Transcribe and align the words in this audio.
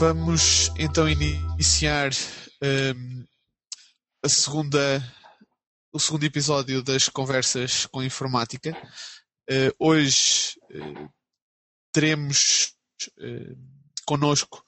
Vamos 0.00 0.72
então 0.78 1.06
iniciar 1.06 2.10
um, 2.62 3.22
a 4.24 4.30
segunda, 4.30 5.14
o 5.92 6.00
segundo 6.00 6.24
episódio 6.24 6.82
das 6.82 7.10
conversas 7.10 7.84
com 7.84 8.02
informática. 8.02 8.74
Uh, 9.42 9.76
hoje 9.78 10.58
uh, 10.70 11.12
teremos 11.92 12.74
uh, 13.18 13.54
connosco 14.06 14.64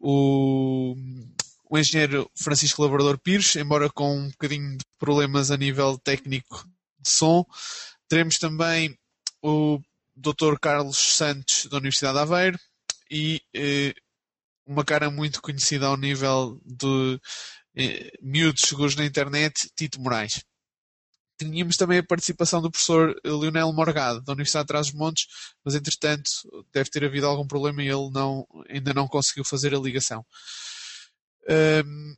o, 0.00 0.96
o 1.68 1.78
engenheiro 1.78 2.30
Francisco 2.34 2.82
Labrador 2.82 3.18
Pires, 3.18 3.54
embora 3.56 3.90
com 3.90 4.20
um 4.20 4.30
bocadinho 4.30 4.78
de 4.78 4.86
problemas 4.98 5.50
a 5.50 5.56
nível 5.58 5.98
técnico 5.98 6.66
de 6.98 7.10
som. 7.10 7.44
Teremos 8.08 8.38
também 8.38 8.98
o 9.42 9.78
Dr. 10.16 10.58
Carlos 10.58 10.96
Santos 10.96 11.66
da 11.66 11.76
Universidade 11.76 12.14
de 12.14 12.20
Aveiro 12.20 12.58
e 13.10 13.42
eh, 13.54 13.94
uma 14.66 14.84
cara 14.84 15.10
muito 15.10 15.42
conhecida 15.42 15.86
ao 15.86 15.96
nível 15.96 16.60
de 16.64 17.20
eh, 17.76 18.12
miúdos 18.22 18.62
seguros 18.62 18.96
na 18.96 19.04
internet, 19.04 19.70
Tito 19.76 20.00
Moraes. 20.00 20.42
Tínhamos 21.38 21.76
também 21.76 21.98
a 21.98 22.04
participação 22.04 22.62
do 22.62 22.70
professor 22.70 23.14
Leonel 23.24 23.72
Morgado, 23.72 24.22
da 24.22 24.32
Universidade 24.32 24.64
de 24.64 24.68
Trás-os-Montes, 24.68 25.26
mas 25.64 25.74
entretanto 25.74 26.30
deve 26.72 26.90
ter 26.90 27.04
havido 27.04 27.26
algum 27.26 27.46
problema 27.46 27.82
e 27.82 27.88
ele 27.88 28.10
não, 28.12 28.46
ainda 28.68 28.94
não 28.94 29.08
conseguiu 29.08 29.44
fazer 29.44 29.74
a 29.74 29.78
ligação. 29.78 30.24
Um, 31.84 32.14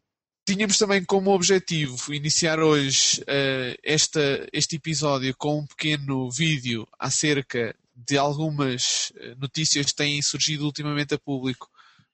tínhamos 0.46 0.76
também 0.76 1.02
como 1.04 1.32
objetivo 1.32 2.12
iniciar 2.12 2.60
hoje 2.60 3.22
uh, 3.22 3.76
esta, 3.82 4.46
este 4.52 4.76
episódio 4.76 5.34
com 5.36 5.60
um 5.60 5.66
pequeno 5.66 6.30
vídeo 6.30 6.86
acerca 6.98 7.74
de 7.96 8.18
algumas 8.18 9.10
eh, 9.16 9.34
notícias 9.36 9.86
que 9.86 9.94
têm 9.94 10.20
surgido 10.20 10.66
ultimamente 10.66 11.14
a 11.14 11.18
público 11.18 11.66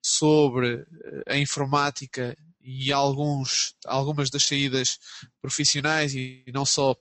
sobre 0.02 0.84
eh, 1.04 1.34
a 1.34 1.36
informática 1.38 2.36
e 2.60 2.92
alguns, 2.92 3.74
algumas 3.86 4.30
das 4.30 4.44
saídas 4.44 4.98
profissionais 5.40 6.14
e 6.14 6.44
não 6.52 6.64
só 6.64 6.96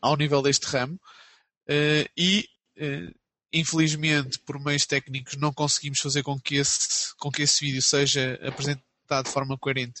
ao 0.00 0.16
nível 0.16 0.42
deste 0.42 0.66
ramo. 0.66 0.94
Uh, 1.68 2.06
e, 2.16 2.46
uh, 2.78 3.14
infelizmente, 3.52 4.38
por 4.40 4.60
meios 4.60 4.84
técnicos, 4.84 5.36
não 5.36 5.52
conseguimos 5.52 6.00
fazer 6.00 6.22
com 6.22 6.38
que 6.38 6.56
esse, 6.56 7.14
com 7.18 7.30
que 7.30 7.42
esse 7.42 7.64
vídeo 7.64 7.82
seja 7.82 8.38
apresentado 8.42 9.24
de 9.24 9.30
forma 9.30 9.56
coerente 9.58 10.00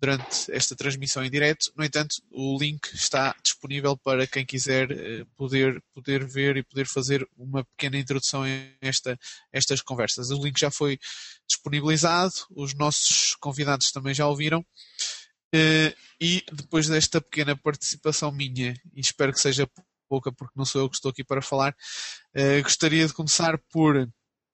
durante 0.00 0.50
esta 0.52 0.76
transmissão 0.76 1.24
em 1.24 1.30
direto. 1.30 1.72
No 1.76 1.84
entanto, 1.84 2.16
o 2.30 2.58
link 2.58 2.92
está 2.94 3.34
disponível 3.42 3.96
para 3.96 4.26
quem 4.26 4.44
quiser 4.46 4.90
uh, 4.90 5.26
poder, 5.36 5.82
poder 5.94 6.26
ver 6.26 6.56
e 6.56 6.62
poder 6.62 6.86
fazer 6.86 7.28
uma 7.36 7.64
pequena 7.64 7.98
introdução 7.98 8.42
a 8.42 8.48
esta, 8.80 9.18
estas 9.52 9.82
conversas. 9.82 10.30
O 10.30 10.42
link 10.42 10.58
já 10.58 10.70
foi 10.70 10.98
disponibilizado, 11.46 12.34
os 12.50 12.74
nossos 12.74 13.34
convidados 13.36 13.90
também 13.90 14.14
já 14.14 14.26
ouviram. 14.26 14.60
Uh, 15.54 15.94
e 16.20 16.44
depois 16.52 16.88
desta 16.88 17.20
pequena 17.20 17.56
participação 17.56 18.30
minha, 18.30 18.74
e 18.94 19.00
espero 19.00 19.32
que 19.32 19.40
seja 19.40 19.68
pouca 20.08 20.32
porque 20.32 20.54
não 20.56 20.64
sou 20.64 20.82
eu 20.82 20.90
que 20.90 20.96
estou 20.96 21.10
aqui 21.10 21.24
para 21.24 21.42
falar, 21.42 21.74
uh, 22.36 22.62
gostaria 22.62 23.06
de 23.06 23.12
começar 23.12 23.58
por 23.70 24.08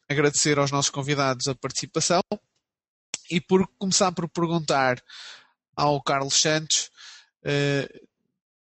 agradecer 0.09 0.59
aos 0.59 0.71
nossos 0.71 0.91
convidados 0.91 1.49
a 1.49 1.55
participação 1.55 2.21
e 3.35 3.41
por 3.41 3.67
começar 3.79 4.13
por 4.13 4.29
perguntar 4.29 5.03
ao 5.75 6.01
Carlos 6.01 6.41
Santos, 6.41 6.89
uh, 7.45 8.09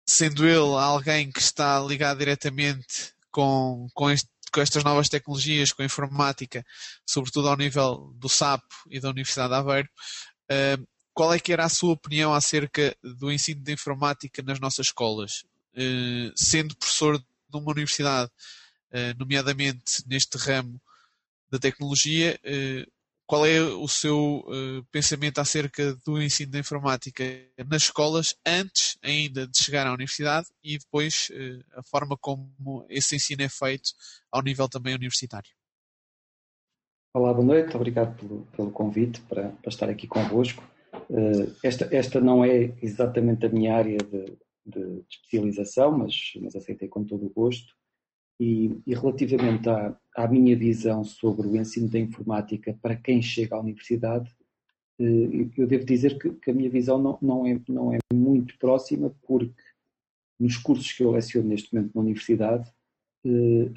sendo 0.05 0.45
ele 0.45 0.75
alguém 0.77 1.31
que 1.31 1.39
está 1.39 1.79
ligado 1.79 2.19
diretamente 2.19 3.15
com, 3.31 3.87
com 3.95 4.11
este 4.11 4.29
com 4.51 4.63
estas 4.63 4.83
novas 4.83 5.11
tecnologias, 5.11 5.75
com 5.75 5.83
a 5.83 5.85
informática, 5.85 6.65
sobretudo 7.07 7.51
ao 7.51 7.57
nível 7.57 8.15
do 8.15 8.31
SAP 8.31 8.65
e 8.91 8.99
da 8.99 9.11
Universidade 9.11 9.51
de 9.51 9.55
Aveiro, 9.55 9.89
uh, 10.51 10.89
qual 11.13 11.35
é 11.35 11.39
que 11.39 11.53
era 11.53 11.67
a 11.67 11.69
sua 11.69 11.93
opinião 11.93 12.33
acerca 12.33 12.97
do 13.03 13.31
ensino 13.31 13.63
de 13.63 13.73
informática 13.75 14.43
nas 14.43 14.59
nossas 14.59 14.87
escolas? 14.87 15.45
Uh, 15.75 16.33
sendo 16.35 16.75
professor 16.77 17.19
de 17.19 17.25
uma 17.53 17.71
universidade, 17.71 18.31
nomeadamente 19.19 20.03
neste 20.07 20.39
ramo 20.39 20.81
da 21.51 21.59
tecnologia, 21.59 22.41
qual 23.29 23.45
é 23.45 23.61
o 23.61 23.87
seu 23.87 24.39
uh, 24.39 24.83
pensamento 24.91 25.39
acerca 25.39 25.95
do 26.05 26.21
ensino 26.21 26.51
da 26.51 26.59
informática 26.59 27.23
nas 27.69 27.83
escolas 27.83 28.35
antes 28.45 28.97
ainda 29.03 29.47
de 29.47 29.63
chegar 29.63 29.87
à 29.87 29.93
universidade 29.93 30.47
e 30.65 30.79
depois 30.79 31.29
uh, 31.31 31.79
a 31.79 31.83
forma 31.83 32.17
como 32.19 32.87
esse 32.89 33.15
ensino 33.15 33.43
é 33.43 33.49
feito 33.49 33.91
ao 34.33 34.43
nível 34.43 34.67
também 34.67 34.95
universitário? 34.95 35.51
Olá, 37.15 37.35
boa 37.35 37.45
noite, 37.45 37.77
obrigado 37.77 38.17
pelo, 38.17 38.47
pelo 38.47 38.71
convite 38.71 39.21
para, 39.23 39.51
para, 39.51 39.69
estar 39.69 39.91
aqui 39.91 40.07
convosco. 40.07 40.67
Uh, 41.11 41.55
esta, 41.63 41.87
esta 41.95 42.23
não 42.23 42.43
é 42.43 42.73
exatamente 42.81 43.45
a 43.45 43.51
minha 43.51 43.77
área 43.77 43.99
de, 43.99 44.39
de, 44.65 45.05
especialização, 45.11 45.99
mas, 45.99 46.15
mas 46.41 46.57
aceitei 46.57 46.89
com 46.89 47.05
todo 47.05 47.27
o 47.27 47.31
gosto. 47.31 47.75
E, 48.41 48.81
e 48.87 48.95
relativamente 48.95 49.69
à, 49.69 49.99
à, 50.17 50.29
minha 50.29 50.57
visão 50.57 51.03
sobre 51.03 51.49
o 51.49 51.57
ensino 51.57 51.89
da 51.89 51.99
informática 51.99 52.79
para 52.81 52.95
quem 52.95 53.21
chega 53.21 53.57
à 53.57 53.61
universidade, 53.61 54.31
eh, 55.01 55.49
eu 55.57 55.67
devo 55.67 55.85
dizer 55.85 56.19
que, 56.19 56.31
que 56.31 56.51
a 56.51 56.55
minha 56.55 56.71
visão 56.71 56.99
não, 56.99 57.19
não, 57.21 57.47
é, 57.47 57.61
não 57.69 57.93
é 57.93 57.99
muito 58.13 58.57
próxima, 58.59 59.15
porque 59.27 59.55
nos 60.39 60.57
cursos 60.57 60.93
que 60.93 61.03
eu 61.03 61.11
leciono 61.11 61.49
neste 61.49 61.75
momento 61.75 61.93
na 61.95 62.01
universidade, 62.01 62.73
eh, 63.25 63.73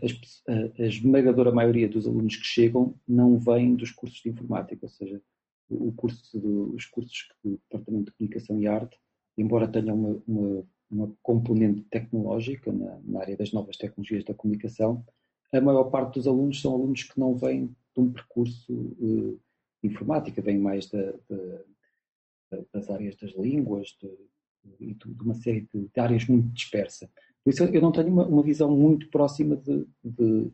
a, 0.77 0.85
esmagadora 0.85 1.51
maioria 1.51 1.89
dos 1.89 2.05
alunos 2.07 2.35
que 2.35 2.45
chegam 2.45 2.93
não 3.07 3.39
vêm 3.39 3.75
dos 3.75 3.91
cursos 3.91 4.21
de 4.21 4.29
informática, 4.29 4.85
ou 4.85 4.89
seja, 4.89 5.21
o 5.69 5.91
curso 5.93 6.37
os 6.75 6.85
cursos 6.85 7.29
do 7.43 7.59
Departamento 7.69 8.11
de 8.11 8.17
Comunicação 8.17 8.59
e 8.59 8.67
Arte, 8.67 8.97
embora 9.37 9.67
tenham 9.67 9.95
uma, 9.95 10.23
uma 10.27 10.65
uma 10.91 11.11
componente 11.23 11.81
tecnológica 11.83 12.71
na, 12.71 12.99
na, 13.05 13.21
área 13.21 13.37
das 13.37 13.51
novas 13.53 13.77
tecnologias 13.77 14.23
da 14.23 14.33
comunicação, 14.33 15.05
a 15.51 15.61
maior 15.61 15.85
parte 15.85 16.15
dos 16.15 16.27
alunos 16.27 16.61
são 16.61 16.73
alunos 16.73 17.03
que 17.03 17.19
não 17.19 17.35
vêm 17.35 17.67
de 17.67 18.01
um 18.01 18.11
percurso 18.11 18.73
uh, 18.73 19.39
informática, 19.83 20.41
vêm 20.41 20.57
mais 20.57 20.87
da, 20.89 21.13
da, 21.29 22.63
das 22.73 22.89
áreas 22.89 23.15
das 23.15 23.31
línguas 23.31 23.97
de, 24.01 24.09
e 24.79 24.93
de, 24.93 25.21
uma 25.21 25.33
série 25.33 25.67
de, 25.73 25.87
de, 25.87 25.99
áreas 25.99 26.25
muito 26.27 26.49
dispersa. 26.49 27.09
Por 27.43 27.49
isso 27.49 27.63
eu 27.63 27.81
não 27.81 27.91
tenho 27.91 28.09
uma, 28.09 28.25
uma 28.25 28.43
visão 28.43 28.69
muito 28.75 29.09
próxima 29.09 29.55
de, 29.55 29.87
de, 30.03 30.51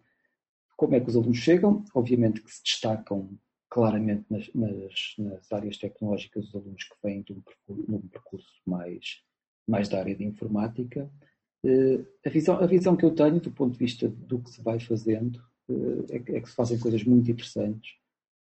como 0.75 0.95
é 0.95 0.99
que 0.99 1.09
os 1.09 1.15
alunos 1.15 1.37
chegam, 1.37 1.83
obviamente 1.93 2.41
que 2.41 2.51
se 2.51 2.63
destacam 2.63 3.29
claramente 3.69 4.25
nas, 4.29 4.49
nas, 4.53 5.15
nas 5.17 5.51
áreas 5.51 5.77
tecnológicas 5.77 6.47
os 6.47 6.55
alunos 6.55 6.83
que 6.83 6.95
vêm 7.03 7.21
de 7.21 7.33
um 7.33 7.41
percurso, 7.41 7.85
de 7.85 7.95
um 7.95 8.07
percurso 8.07 8.61
mais 8.65 9.21
mais 9.67 9.89
da 9.89 9.99
área 9.99 10.15
de 10.15 10.23
informática. 10.23 11.09
Eh, 11.63 12.05
a 12.25 12.29
visão, 12.29 12.55
a 12.55 12.65
visão 12.65 12.95
que 12.95 13.05
eu 13.05 13.11
tenho 13.13 13.39
do 13.39 13.51
ponto 13.51 13.73
de 13.73 13.79
vista 13.79 14.07
do 14.07 14.39
que 14.39 14.49
se 14.51 14.61
vai 14.61 14.79
fazendo 14.79 15.41
eh, 15.69 16.15
é 16.15 16.19
que, 16.19 16.31
é 16.33 16.41
que 16.41 16.49
se 16.49 16.55
fazem 16.55 16.79
coisas 16.79 17.03
muito 17.03 17.29
interessantes, 17.29 17.95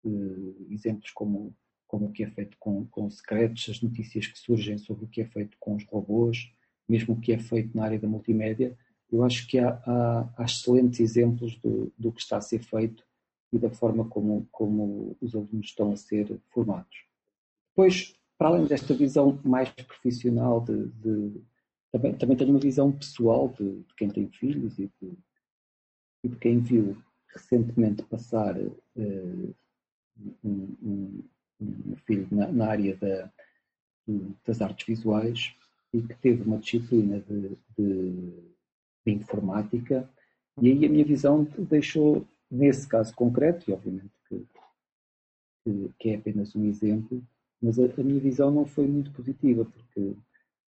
eh, 0.05 0.73
exemplos 0.73 1.11
como, 1.11 1.55
como 1.87 2.07
o 2.07 2.11
que 2.11 2.23
é 2.23 2.29
feito 2.29 2.55
com, 2.59 2.85
com 2.87 3.09
secretos, 3.09 3.67
as 3.69 3.81
notícias 3.81 4.27
que 4.27 4.39
surgem 4.39 4.77
sobre 4.77 5.05
o 5.05 5.07
que 5.07 5.21
é 5.21 5.25
feito 5.25 5.57
com 5.59 5.75
os 5.75 5.83
robôs, 5.85 6.51
mesmo 6.87 7.15
o 7.15 7.19
que 7.19 7.33
é 7.33 7.39
feito 7.39 7.75
na 7.75 7.83
área 7.83 7.99
da 7.99 8.07
multimédia. 8.07 8.77
Eu 9.11 9.23
acho 9.23 9.47
que 9.47 9.59
há, 9.59 9.69
há, 9.85 10.33
há 10.37 10.45
excelentes 10.45 10.99
exemplos 10.99 11.57
do, 11.57 11.91
do 11.97 12.11
que 12.11 12.21
está 12.21 12.37
a 12.37 12.41
ser 12.41 12.59
feito 12.59 13.05
e 13.51 13.57
da 13.57 13.69
forma 13.69 14.05
como, 14.05 14.47
como 14.51 15.17
os 15.21 15.33
alunos 15.35 15.67
estão 15.67 15.91
a 15.91 15.95
ser 15.95 16.39
formados. 16.49 17.05
Depois, 17.69 18.15
para 18.37 18.49
além 18.49 18.65
desta 18.65 18.93
visão 18.93 19.39
mais 19.43 19.69
profissional, 19.69 20.61
de, 20.61 20.87
de 20.87 21.41
também, 21.91 22.13
também 22.15 22.37
tenho 22.37 22.51
uma 22.51 22.59
visão 22.59 22.91
pessoal 22.91 23.49
de, 23.49 23.81
de 23.81 23.95
quem 23.95 24.09
tem 24.09 24.29
filhos 24.29 24.77
e 24.77 24.91
de, 25.01 25.17
e 26.23 26.29
de, 26.29 26.35
quem 26.37 26.59
viu 26.59 26.97
recentemente 27.33 28.03
passar 28.03 28.57
uh, 28.57 29.55
um, 30.43 30.75
um, 30.81 31.23
um, 31.61 31.95
filho 32.05 32.27
na, 32.31 32.51
na 32.51 32.67
área 32.67 32.95
da, 32.97 33.31
das 34.45 34.61
artes 34.61 34.85
visuais 34.85 35.55
e 35.93 36.01
que 36.01 36.15
teve 36.15 36.43
uma 36.43 36.57
disciplina 36.57 37.19
de, 37.21 37.57
de, 37.77 39.11
informática. 39.11 40.09
E 40.61 40.69
aí 40.69 40.85
a 40.85 40.89
minha 40.89 41.05
visão 41.05 41.45
deixou, 41.57 42.27
nesse 42.51 42.87
caso 42.87 43.15
concreto, 43.15 43.69
e 43.69 43.73
obviamente 43.73 44.11
que, 44.27 44.45
que 45.97 46.09
é 46.09 46.15
apenas 46.15 46.55
um 46.55 46.65
exemplo, 46.65 47.23
mas 47.61 47.79
a, 47.79 47.85
a, 47.85 48.03
minha 48.03 48.19
visão 48.19 48.51
não 48.51 48.65
foi 48.65 48.87
muito 48.87 49.11
positiva, 49.11 49.65
porque 49.65 50.15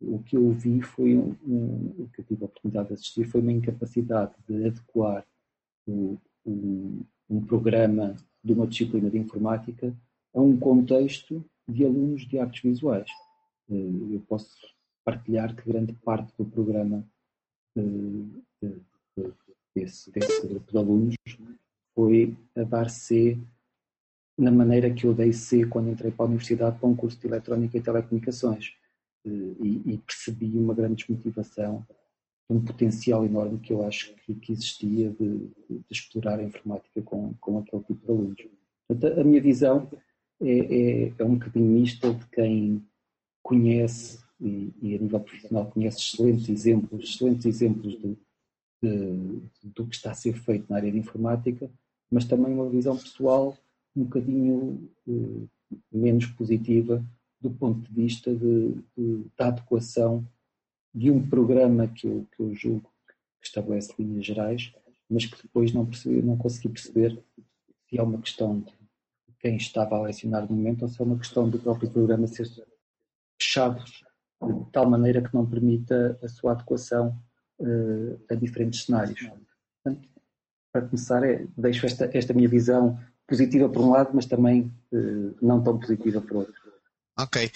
o 0.01 0.19
que 0.19 0.35
eu 0.35 0.49
vi 0.51 0.81
foi, 0.81 1.15
um, 1.15 1.35
um, 1.45 2.03
o 2.03 2.09
que 2.09 2.21
eu 2.21 2.25
tive 2.25 2.43
a 2.43 2.45
oportunidade 2.45 2.87
de 2.89 2.93
assistir, 2.95 3.23
foi 3.25 3.41
uma 3.41 3.51
incapacidade 3.51 4.33
de 4.47 4.65
adequar 4.65 5.25
o, 5.87 6.17
um, 6.45 7.01
um 7.29 7.41
programa 7.45 8.15
de 8.43 8.53
uma 8.53 8.67
disciplina 8.67 9.09
de 9.09 9.17
informática 9.17 9.95
a 10.33 10.41
um 10.41 10.57
contexto 10.57 11.43
de 11.67 11.85
alunos 11.85 12.27
de 12.27 12.39
artes 12.39 12.61
visuais. 12.61 13.09
Eh, 13.69 14.15
eu 14.15 14.21
posso 14.27 14.55
partilhar 15.03 15.55
que 15.55 15.69
grande 15.69 15.93
parte 15.93 16.33
do 16.37 16.45
programa 16.45 17.05
eh, 17.77 17.81
desse, 19.75 20.11
desse 20.11 20.47
grupo 20.47 20.71
de 20.71 20.77
alunos 20.77 21.15
foi 21.93 22.35
a 22.55 22.63
dar 22.63 22.89
C 22.89 23.37
na 24.41 24.51
maneira 24.51 24.91
que 24.91 25.05
eu 25.05 25.13
dei 25.13 25.31
ser 25.31 25.69
quando 25.69 25.91
entrei 25.91 26.11
para 26.11 26.25
a 26.25 26.27
universidade 26.27 26.79
para 26.79 26.89
um 26.89 26.95
curso 26.95 27.19
de 27.19 27.27
Eletrónica 27.27 27.77
e 27.77 27.81
Telecomunicações 27.81 28.73
e, 29.23 29.81
e 29.85 29.97
percebi 29.99 30.57
uma 30.57 30.73
grande 30.73 30.95
desmotivação 30.95 31.85
um 32.49 32.59
potencial 32.59 33.23
enorme 33.23 33.59
que 33.59 33.71
eu 33.71 33.85
acho 33.85 34.13
que, 34.15 34.33
que 34.33 34.51
existia 34.51 35.09
de, 35.11 35.47
de, 35.69 35.83
explorar 35.89 36.39
a 36.39 36.43
informática 36.43 37.01
com, 37.01 37.33
com 37.39 37.59
aquele 37.59 37.83
tipo 37.83 38.05
de 38.05 38.11
alunos. 38.11 38.41
Portanto, 38.89 39.19
a 39.21 39.23
minha 39.23 39.41
visão 39.41 39.89
é, 40.41 40.49
é, 40.49 41.13
é 41.17 41.23
um 41.23 41.35
bocadinho 41.35 41.65
mista 41.65 42.13
de 42.13 42.25
quem 42.27 42.83
conhece 43.41 44.19
e, 44.41 44.73
e, 44.81 44.95
a 44.95 44.97
nível 44.97 45.19
profissional 45.21 45.71
conhece 45.71 45.99
excelentes 45.99 46.49
exemplos, 46.49 47.09
excelentes 47.09 47.45
exemplos 47.45 47.93
de, 47.93 48.17
de, 48.83 49.39
do 49.63 49.88
que 49.88 49.95
está 49.95 50.11
a 50.11 50.15
ser 50.15 50.33
feito 50.33 50.65
na 50.69 50.77
área 50.77 50.91
de 50.91 50.97
informática, 50.97 51.71
mas 52.11 52.25
também 52.25 52.53
uma 52.53 52.69
visão 52.69 52.97
pessoal 52.97 53.55
um 53.95 54.03
bocadinho 54.03 54.89
eh, 55.07 55.47
menos 55.91 56.25
positiva 56.27 57.03
do 57.39 57.49
ponto 57.49 57.81
de 57.81 57.93
vista 57.93 58.33
de, 58.33 58.75
de, 58.95 59.25
da 59.38 59.47
adequação 59.47 60.27
de 60.93 61.09
um 61.09 61.27
programa 61.27 61.88
que 61.88 62.07
eu, 62.07 62.27
que 62.35 62.41
eu 62.41 62.53
julgo 62.53 62.91
que 63.39 63.47
estabelece 63.47 63.93
linhas 63.97 64.25
gerais, 64.25 64.73
mas 65.09 65.25
que 65.25 65.41
depois 65.41 65.73
não, 65.73 65.85
percebi, 65.85 66.21
não 66.21 66.38
consegui 66.38 66.69
perceber 66.69 67.21
se 67.89 67.97
é 67.97 68.03
uma 68.03 68.21
questão 68.21 68.59
de 68.59 68.73
quem 69.39 69.55
estava 69.57 69.95
a 69.95 70.01
lecionar 70.03 70.47
no 70.47 70.55
momento 70.55 70.83
ou 70.83 70.88
se 70.88 71.01
é 71.01 71.03
uma 71.03 71.17
questão 71.17 71.49
do 71.49 71.57
próprio 71.57 71.89
programa 71.89 72.27
ser 72.27 72.47
fechado 73.41 73.83
de 73.83 74.71
tal 74.71 74.89
maneira 74.89 75.21
que 75.21 75.33
não 75.33 75.45
permita 75.45 76.17
a 76.21 76.27
sua 76.27 76.51
adequação 76.51 77.19
uh, 77.59 78.19
a 78.29 78.35
diferentes 78.35 78.83
cenários. 78.83 79.29
Portanto, 79.83 80.09
para 80.71 80.81
começar, 80.83 81.23
é, 81.23 81.45
deixo 81.57 81.85
esta, 81.85 82.09
esta 82.13 82.33
minha 82.33 82.47
visão 82.47 82.99
positiva 83.31 83.69
por 83.69 83.81
um 83.81 83.91
lado, 83.91 84.11
mas 84.13 84.25
também 84.25 84.69
uh, 84.91 85.35
não 85.41 85.63
tão 85.63 85.79
positiva 85.79 86.19
por 86.19 86.37
outro. 86.37 86.53
Ok. 87.17 87.49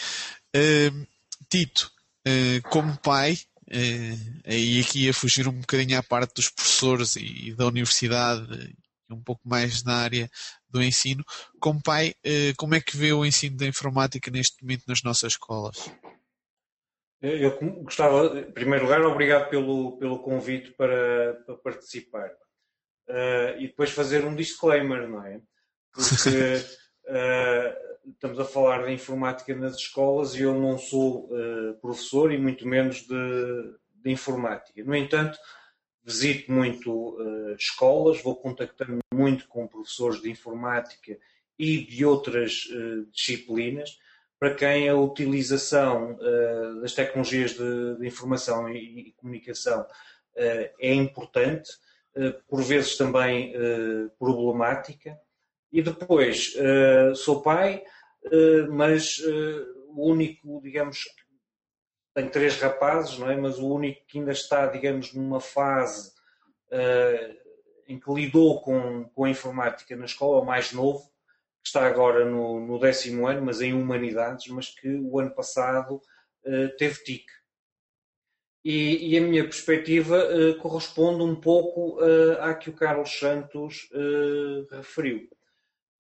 Uh, 0.56 1.06
Tito, 1.50 1.92
uh, 2.26 2.70
como 2.70 2.98
pai, 3.00 3.34
uh, 3.68 4.50
e 4.50 4.80
aqui 4.80 5.10
a 5.10 5.14
fugir 5.14 5.48
um 5.50 5.60
bocadinho 5.60 6.00
à 6.00 6.04
parte 6.04 6.34
dos 6.34 6.50
professores 6.50 7.18
e, 7.18 7.50
e 7.50 7.54
da 7.54 7.68
universidade, 7.68 8.74
e 9.10 9.14
um 9.14 9.22
pouco 9.22 9.42
mais 9.44 9.84
na 9.84 9.96
área 9.96 10.30
do 10.70 10.82
ensino, 10.82 11.24
como 11.60 11.82
pai, 11.82 12.16
como 12.58 12.74
é 12.74 12.82
que 12.82 12.98
vê 12.98 13.14
o 13.14 13.24
ensino 13.24 13.56
da 13.56 13.68
informática 13.68 14.32
neste 14.32 14.62
momento 14.64 14.84
nas 14.88 15.04
nossas 15.04 15.34
escolas? 15.34 15.78
Eu 17.22 17.58
gostava, 17.84 18.40
em 18.40 18.52
primeiro 18.52 18.86
lugar, 18.86 19.02
obrigado 19.02 19.50
pelo, 19.50 19.98
pelo 19.98 20.20
convite 20.20 20.72
para, 20.72 21.36
para 21.46 21.56
participar. 21.58 22.30
Uh, 23.08 23.60
e 23.60 23.68
depois 23.68 23.92
fazer 23.92 24.26
um 24.26 24.36
disclaimer, 24.36 25.08
não 25.08 25.24
é? 25.24 25.40
Porque 25.96 26.58
uh, 27.08 27.86
estamos 28.12 28.40
a 28.40 28.46
falar 28.46 28.86
de 28.86 28.94
informática 28.94 29.56
nas 29.56 29.76
escolas 29.76 30.36
e 30.36 30.42
eu 30.42 30.54
não 30.54 30.78
sou 30.78 31.30
uh, 31.32 31.74
professor 31.82 32.32
e 32.32 32.38
muito 32.38 32.68
menos 32.68 33.08
de, 33.08 33.76
de, 33.96 34.12
informática. 34.12 34.84
No 34.84 34.96
entanto, 34.96 35.40
visito 36.04 36.52
muito 36.52 36.92
uh, 36.92 37.56
escolas, 37.56 38.22
vou 38.22 38.36
contactando 38.36 39.00
muito 39.14 39.48
com 39.48 39.68
professores 39.68 40.22
de 40.22 40.30
informática 40.30 41.18
e 41.58 41.86
de 41.86 42.06
outras 42.06 42.68
disciplinas, 43.14 43.98
para 44.38 44.54
quem 44.54 44.90
a 44.90 44.96
utilização 44.96 46.20
das 46.82 46.94
tecnologias 46.94 47.54
de, 47.54 47.96
de 47.98 48.06
informação 48.06 48.68
e, 48.68 49.08
e 49.08 49.12
comunicação 49.14 49.88
é 50.36 50.94
importante, 50.94 51.72
por 52.46 52.62
vezes 52.62 52.98
também 52.98 53.54
problemática. 54.20 55.18
E 55.76 55.82
depois, 55.82 56.54
sou 57.16 57.42
pai, 57.42 57.84
eh, 58.32 58.68
mas 58.70 59.22
eh, 59.24 59.66
o 59.90 60.10
único, 60.10 60.60
digamos, 60.62 61.06
tem 62.14 62.30
três 62.30 62.60
rapazes, 62.60 63.18
não 63.20 63.30
é? 63.30 63.36
Mas 63.36 63.60
o 63.60 63.68
único 63.68 64.06
que 64.08 64.20
ainda 64.20 64.32
está, 64.32 64.68
digamos, 64.68 65.14
numa 65.14 65.40
fase 65.40 66.12
uh, 66.72 67.36
em 67.88 68.00
que 68.00 68.12
lidou 68.12 68.62
com, 68.62 69.06
com 69.10 69.26
a 69.26 69.30
informática 69.30 69.96
na 69.96 70.06
escola, 70.06 70.42
o 70.42 70.46
mais 70.46 70.72
novo, 70.72 71.04
que 71.62 71.68
está 71.68 71.86
agora 71.86 72.26
no, 72.26 72.60
no 72.60 72.80
décimo 72.80 73.28
ano, 73.28 73.42
mas 73.46 73.62
em 73.62 73.74
humanidades, 73.74 74.48
mas 74.48 74.70
que 74.70 74.88
o 74.88 75.20
ano 75.20 75.36
passado 75.36 76.02
uh, 76.46 76.78
teve 76.78 77.04
TIC. 77.04 77.26
E, 78.64 79.12
e, 79.12 79.18
a 79.18 79.22
minha 79.22 79.44
perspectiva 79.44 80.18
uh, 80.18 80.58
corresponde 80.58 81.22
um 81.22 81.36
pouco 81.36 82.00
à 82.40 82.54
que 82.56 82.70
o 82.70 82.76
Carlos 82.76 83.20
Santos 83.20 83.90
referiu. 84.72 85.30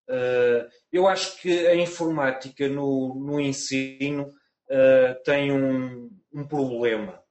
Uh, 0.07 0.69
eu 0.91 1.07
acho 1.07 1.41
que 1.41 1.67
a 1.67 1.75
informática 1.75 2.67
no, 2.67 3.15
no 3.15 3.39
ensino 3.39 4.29
uh, 4.69 5.23
tem 5.23 5.51
um, 5.51 6.11
um, 6.31 6.47
problema, 6.47 7.21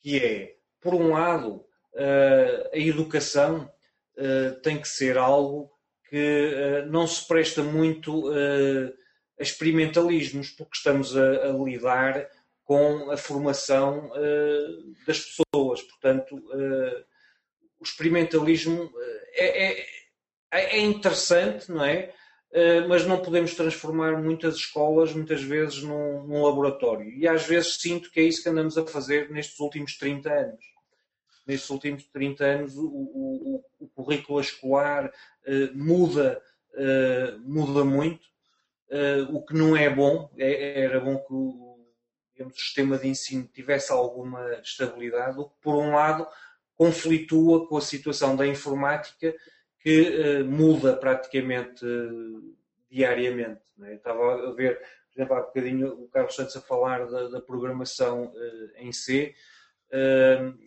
que 0.00 0.18
é, 0.18 0.56
por 0.80 0.94
um 0.94 1.12
lado, 1.12 1.64
uh, 1.94 2.70
a 2.72 2.78
educação 2.78 3.70
tem 4.62 4.78
que 4.78 4.86
ser 4.86 5.16
algo 5.16 5.72
que 6.10 6.84
não 6.90 7.06
se 7.06 7.26
presta 7.26 7.62
muito 7.62 8.30
a 8.30 9.42
experimentalismos, 9.42 10.50
porque 10.50 10.76
estamos 10.76 11.16
a, 11.16 11.48
a 11.48 11.52
lidar 11.52 12.28
com 12.62 13.10
a 13.10 13.16
formação 13.16 14.10
das 15.06 15.18
pessoas. 15.18 15.80
Portanto, 15.80 16.36
o 17.80 17.82
experimentalismo 17.82 18.92
é, 19.34 19.80
é 19.80 19.86
é, 20.52 20.76
é 20.76 20.80
interessante, 20.80 21.72
não 21.72 21.84
é? 21.84 22.14
Uh, 22.50 22.86
mas 22.86 23.06
não 23.06 23.22
podemos 23.22 23.54
transformar 23.54 24.20
muitas 24.22 24.56
escolas, 24.56 25.14
muitas 25.14 25.42
vezes, 25.42 25.82
num, 25.82 26.26
num, 26.26 26.42
laboratório. 26.44 27.10
E 27.10 27.26
às 27.26 27.46
vezes 27.46 27.76
sinto 27.76 28.10
que 28.10 28.20
é 28.20 28.24
isso 28.24 28.42
que 28.42 28.48
andamos 28.50 28.76
a 28.76 28.86
fazer 28.86 29.30
nestes 29.30 29.58
últimos 29.58 29.96
30 29.96 30.30
anos. 30.30 30.64
Nestes 31.46 31.70
últimos 31.70 32.04
30 32.12 32.44
anos, 32.44 32.76
o, 32.76 32.84
o, 32.84 33.64
o 33.80 33.88
currículo 33.88 34.38
escolar 34.38 35.06
uh, 35.06 35.74
muda, 35.74 36.42
uh, 36.74 37.40
muda 37.40 37.84
muito, 37.84 38.30
o 39.30 39.42
que 39.42 39.54
não 39.54 39.74
é 39.74 39.88
bom. 39.88 40.30
É, 40.36 40.82
era 40.82 41.00
bom 41.00 41.16
que 41.16 41.32
o, 41.32 41.78
digamos, 42.34 42.54
o 42.54 42.60
sistema 42.60 42.98
de 42.98 43.08
ensino 43.08 43.48
tivesse 43.50 43.90
alguma 43.90 44.60
estabilidade, 44.62 45.38
o 45.38 45.46
que, 45.46 45.54
por 45.62 45.76
um 45.76 45.92
lado, 45.92 46.28
conflitua 46.76 47.66
com 47.66 47.78
a 47.78 47.80
situação 47.80 48.36
da 48.36 48.46
informática 48.46 49.34
que 49.82 50.00
uh, 50.00 50.44
muda 50.44 50.96
praticamente 50.96 51.84
uh, 51.84 52.56
diariamente. 52.90 53.60
É? 53.82 53.94
Estava 53.94 54.48
a 54.48 54.52
ver, 54.52 54.78
por 54.78 55.16
exemplo, 55.16 55.36
há 55.36 55.40
bocadinho 55.40 55.88
o 55.88 56.08
Carlos 56.08 56.36
Santos 56.36 56.56
a 56.56 56.60
falar 56.60 57.06
da, 57.06 57.28
da 57.28 57.40
programação 57.40 58.26
uh, 58.26 58.70
em 58.76 58.92
C 58.92 59.34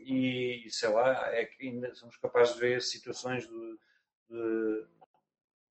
e, 0.05 0.67
sei 0.69 0.89
lá, 0.89 1.11
é 1.33 1.49
ainda 1.59 1.91
somos 1.95 2.15
capazes 2.17 2.53
de 2.53 2.59
ver 2.59 2.79
situações 2.79 3.47
de, 3.47 3.79
de, 4.29 4.85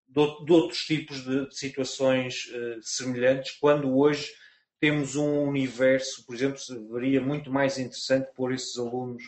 de, 0.08 0.44
de 0.44 0.52
outros 0.52 0.84
tipos 0.84 1.22
de, 1.22 1.54
situações 1.54 2.52
semelhantes, 2.82 3.52
quando 3.52 3.96
hoje 3.96 4.34
temos 4.80 5.14
um 5.14 5.44
universo, 5.44 6.26
por 6.26 6.34
exemplo, 6.34 6.58
seria 6.58 7.20
muito 7.20 7.48
mais 7.48 7.78
interessante 7.78 8.28
pôr 8.34 8.52
esses 8.52 8.76
alunos 8.76 9.22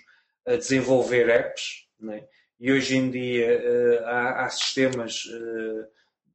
a 0.44 0.56
desenvolver 0.56 1.28
apps, 1.28 1.86
é? 2.10 2.26
E 2.58 2.72
hoje 2.72 2.96
em 2.96 3.10
dia 3.10 3.60
uh, 3.60 4.06
há, 4.06 4.44
há, 4.44 4.48
sistemas 4.48 5.24
uh, 5.26 5.86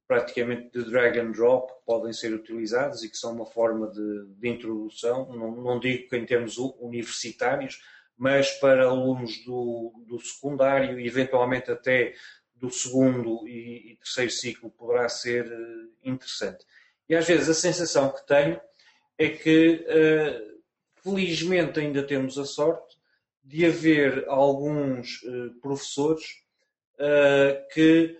praticamente 0.08 0.70
de 0.72 0.90
drag 0.90 1.20
and 1.20 1.32
drop 1.32 1.74
que 1.74 1.86
podem 1.86 2.14
ser 2.14 2.34
utilizados 2.34 3.04
e 3.04 3.10
que 3.10 3.18
são 3.18 3.34
uma 3.34 3.46
forma 3.46 3.90
de, 3.90 4.26
de 4.38 4.50
introdução, 4.50 5.28
não, 5.34 5.52
não, 5.56 5.80
digo 5.80 6.10
que 6.10 6.18
em 6.18 6.26
termos 6.26 6.58
universitários, 6.58 7.82
mas 8.18 8.52
para 8.60 8.86
alunos 8.86 9.44
do, 9.46 9.92
do 10.08 10.20
secundário 10.20 11.00
e 11.00 11.08
eventualmente 11.08 11.72
até 11.72 12.14
do 12.54 12.70
segundo 12.70 13.48
e, 13.48 13.94
e 13.94 13.96
terceiro 13.98 14.32
ciclo 14.32 14.70
poderá 14.70 15.10
ser 15.10 15.46
uh, 15.46 15.92
interessante. 16.04 16.64
E 17.10 17.16
às 17.16 17.28
vezes 17.28 17.50
a 17.50 17.54
sensação 17.54 18.12
que 18.12 18.26
tenho 18.26 18.62
é 19.18 19.30
que, 19.30 19.86
felizmente, 21.04 21.80
ainda 21.80 22.02
temos 22.02 22.40
a 22.40 22.46
sorte 22.46 22.91
de 23.44 23.66
haver 23.66 24.26
alguns 24.28 25.22
uh, 25.24 25.54
professores 25.62 26.24
uh, 26.96 27.68
que 27.74 28.18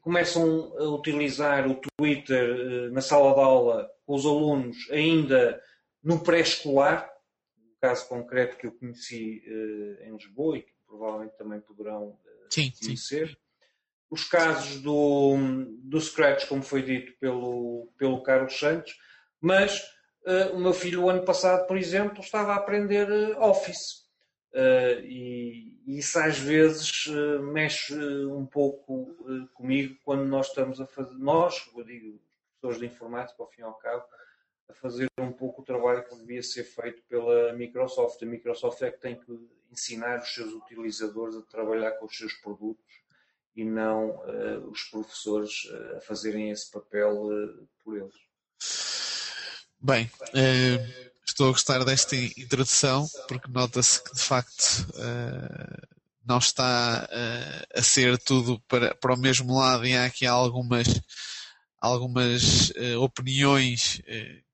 começam 0.00 0.76
a 0.78 0.84
utilizar 0.84 1.68
o 1.70 1.80
Twitter 1.80 2.88
uh, 2.88 2.92
na 2.92 3.00
sala 3.00 3.34
de 3.34 3.40
aula 3.40 3.90
com 4.04 4.14
os 4.14 4.26
alunos 4.26 4.76
ainda 4.90 5.62
no 6.02 6.22
pré-escolar, 6.22 7.08
no 7.56 7.76
caso 7.80 8.08
concreto 8.08 8.56
que 8.56 8.66
eu 8.66 8.72
conheci 8.72 9.40
em 10.04 10.12
Lisboa 10.12 10.58
e 10.58 10.62
que 10.62 10.72
provavelmente 10.84 11.36
também 11.38 11.60
poderão 11.60 12.18
sim, 12.50 12.72
conhecer. 12.80 13.28
Sim. 13.28 13.36
Os 14.10 14.24
casos 14.24 14.80
do, 14.82 15.36
do 15.84 16.00
Scratch, 16.00 16.48
como 16.48 16.62
foi 16.62 16.82
dito 16.82 17.12
pelo, 17.20 17.88
pelo 17.96 18.22
Carlos 18.24 18.58
Santos, 18.58 18.92
mas 19.40 19.80
o 20.52 20.58
meu 20.58 20.72
filho, 20.72 21.04
o 21.04 21.08
ano 21.08 21.24
passado, 21.24 21.66
por 21.68 21.78
exemplo, 21.78 22.20
estava 22.20 22.52
a 22.52 22.56
aprender 22.56 23.08
Office 23.38 24.01
Uh, 24.52 25.00
e, 25.04 25.80
e, 25.86 25.98
isso 25.98 26.18
às 26.18 26.38
vezes 26.38 27.06
uh, 27.06 27.42
mexe 27.42 27.94
um 28.26 28.44
pouco 28.44 28.94
uh, 28.94 29.48
comigo 29.54 29.96
quando 30.04 30.26
nós 30.26 30.48
estamos 30.48 30.78
a 30.78 30.86
fazer, 30.86 31.14
nós, 31.14 31.70
eu 31.74 31.82
digo, 31.82 32.20
professores 32.60 32.78
de 32.78 32.94
informática, 32.94 33.42
ao 33.42 33.48
fim 33.48 33.62
e 33.62 33.64
ao 33.64 33.72
cabo, 33.74 34.04
a 34.68 34.74
fazer 34.74 35.08
um 35.18 35.32
pouco 35.32 35.62
o 35.62 35.64
trabalho 35.64 36.04
que 36.04 36.14
devia 36.16 36.42
ser 36.42 36.64
feito 36.64 37.02
pela 37.08 37.54
Microsoft. 37.54 38.22
A 38.22 38.26
Microsoft 38.26 38.82
é 38.82 38.90
que 38.90 39.00
tem 39.00 39.18
que 39.18 39.50
ensinar 39.70 40.20
os 40.20 40.34
seus 40.34 40.52
utilizadores 40.52 41.34
a 41.34 41.42
trabalhar 41.42 41.92
com 41.92 42.04
os 42.04 42.16
seus 42.16 42.34
produtos 42.34 42.84
e 43.56 43.64
não 43.64 44.22
os 44.70 44.84
professores 44.84 45.68
a 45.96 46.00
fazerem 46.00 46.50
esse 46.50 46.70
papel 46.70 47.28
por 47.82 47.96
eles. 47.96 48.14
Bem, 49.80 50.10
estou 51.42 51.48
a 51.48 51.52
gostar 51.52 51.84
desta 51.84 52.14
introdução 52.14 53.08
porque 53.26 53.50
nota-se 53.50 54.02
que 54.04 54.14
de 54.14 54.20
facto 54.20 54.86
uh, 54.94 55.86
não 56.24 56.38
está 56.38 57.08
uh, 57.10 57.78
a 57.78 57.82
ser 57.82 58.16
tudo 58.18 58.60
para, 58.68 58.94
para 58.94 59.14
o 59.14 59.18
mesmo 59.18 59.58
lado 59.58 59.84
e 59.84 59.96
há 59.96 60.04
aqui 60.04 60.24
algumas, 60.24 60.86
algumas 61.80 62.70
uh, 62.70 63.00
opiniões 63.00 64.00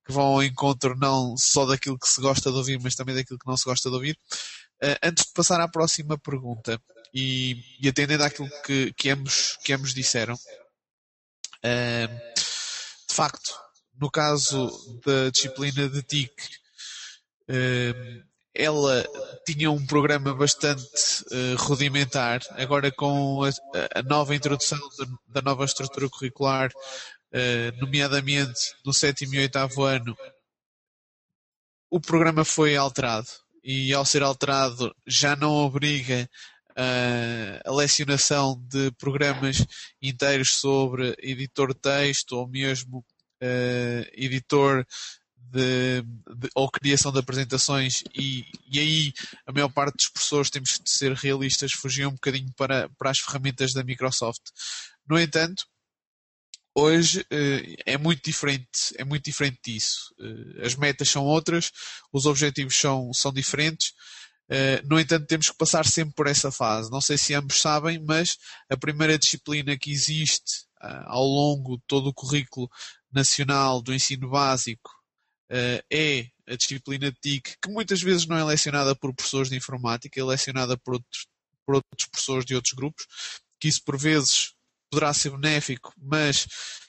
que 0.06 0.12
vão 0.12 0.24
ao 0.24 0.42
encontro 0.42 0.96
não 0.96 1.36
só 1.36 1.66
daquilo 1.66 1.98
que 1.98 2.08
se 2.08 2.22
gosta 2.22 2.50
de 2.50 2.56
ouvir, 2.56 2.80
mas 2.80 2.94
também 2.94 3.14
daquilo 3.14 3.38
que 3.38 3.46
não 3.46 3.56
se 3.56 3.64
gosta 3.64 3.90
de 3.90 3.94
ouvir. 3.94 4.18
antes 5.02 5.26
de 5.26 5.32
passar 5.34 5.60
à 5.60 5.68
próxima 5.68 6.16
pergunta 6.16 6.80
e, 7.12 7.62
e 7.82 7.88
atendendo 7.88 8.24
àquilo 8.24 8.48
que, 8.64 8.94
que, 8.94 9.10
ambos, 9.10 9.58
que 9.62 9.74
ambos 9.74 9.92
disseram, 9.92 10.34
de 11.62 13.14
facto, 13.14 13.54
no 14.00 14.10
caso 14.10 14.70
da 15.04 15.28
disciplina 15.28 15.86
de 15.86 16.02
TIC, 16.02 16.32
ela 18.58 19.06
tinha 19.46 19.70
um 19.70 19.86
programa 19.86 20.34
bastante 20.34 20.82
uh, 21.30 21.56
rudimentar, 21.58 22.40
agora 22.50 22.90
com 22.90 23.44
a, 23.44 24.00
a 24.00 24.02
nova 24.02 24.34
introdução 24.34 24.78
de, 24.78 25.06
da 25.28 25.40
nova 25.40 25.64
estrutura 25.64 26.08
curricular, 26.10 26.70
uh, 26.72 27.80
nomeadamente 27.80 28.74
no 28.84 28.92
sétimo 28.92 29.34
e 29.34 29.38
oitavo 29.38 29.84
ano, 29.84 30.16
o 31.88 32.00
programa 32.00 32.44
foi 32.44 32.76
alterado. 32.76 33.28
E 33.62 33.94
ao 33.94 34.04
ser 34.04 34.22
alterado 34.22 34.94
já 35.06 35.36
não 35.36 35.52
obriga 35.52 36.28
uh, 36.72 37.70
a 37.70 37.72
lecionação 37.72 38.60
de 38.68 38.90
programas 38.98 39.64
inteiros 40.02 40.56
sobre 40.56 41.14
editor 41.20 41.74
de 41.74 41.80
texto 41.80 42.32
ou 42.32 42.48
mesmo 42.48 43.04
editor 44.14 44.84
de, 45.50 46.02
de, 46.02 46.48
ou 46.54 46.70
criação 46.70 47.12
de 47.12 47.18
apresentações 47.18 48.02
e, 48.14 48.44
e 48.70 48.78
aí 48.78 49.12
a 49.46 49.52
maior 49.52 49.68
parte 49.68 49.96
dos 49.96 50.08
professores 50.08 50.50
temos 50.50 50.80
de 50.82 50.90
ser 50.90 51.12
realistas 51.12 51.72
fugiam 51.72 52.10
um 52.10 52.14
bocadinho 52.14 52.52
para, 52.56 52.88
para 52.98 53.10
as 53.10 53.18
ferramentas 53.18 53.72
da 53.72 53.84
Microsoft. 53.84 54.42
No 55.08 55.18
entanto, 55.18 55.64
hoje 56.74 57.24
eh, 57.30 57.76
é 57.86 57.98
muito 57.98 58.22
diferente, 58.22 58.94
é 58.96 59.04
muito 59.04 59.24
diferente 59.24 59.58
disso. 59.64 60.14
Eh, 60.20 60.66
as 60.66 60.74
metas 60.74 61.08
são 61.08 61.24
outras, 61.24 61.70
os 62.12 62.26
objetivos 62.26 62.76
são, 62.76 63.12
são 63.12 63.32
diferentes. 63.32 63.92
Eh, 64.50 64.82
no 64.84 64.98
entanto, 65.00 65.26
temos 65.26 65.50
que 65.50 65.56
passar 65.56 65.86
sempre 65.86 66.14
por 66.14 66.26
essa 66.26 66.50
fase. 66.52 66.90
Não 66.90 67.00
sei 67.00 67.18
se 67.18 67.34
ambos 67.34 67.60
sabem, 67.60 68.02
mas 68.04 68.36
a 68.70 68.76
primeira 68.76 69.18
disciplina 69.18 69.76
que 69.78 69.90
existe 69.90 70.66
ao 71.06 71.24
longo 71.24 71.76
de 71.76 71.82
todo 71.88 72.08
o 72.08 72.14
currículo 72.14 72.68
nacional 73.12 73.82
do 73.82 73.92
ensino 73.92 74.30
básico 74.30 74.97
é 75.50 76.26
a 76.46 76.56
disciplina 76.56 77.12
TIC, 77.22 77.56
que 77.62 77.70
muitas 77.70 78.00
vezes 78.00 78.26
não 78.26 78.36
é 78.36 78.44
lecionada 78.44 78.94
por 78.94 79.14
professores 79.14 79.50
de 79.50 79.56
informática, 79.56 80.20
é 80.20 80.24
lecionada 80.24 80.76
por 80.76 80.94
outros, 80.94 81.26
por 81.66 81.74
outros 81.76 82.08
professores 82.10 82.44
de 82.44 82.54
outros 82.54 82.74
grupos, 82.74 83.06
que 83.60 83.68
isso 83.68 83.82
por 83.84 83.98
vezes 83.98 84.54
poderá 84.90 85.12
ser 85.12 85.30
benéfico, 85.30 85.92
mas 85.98 86.46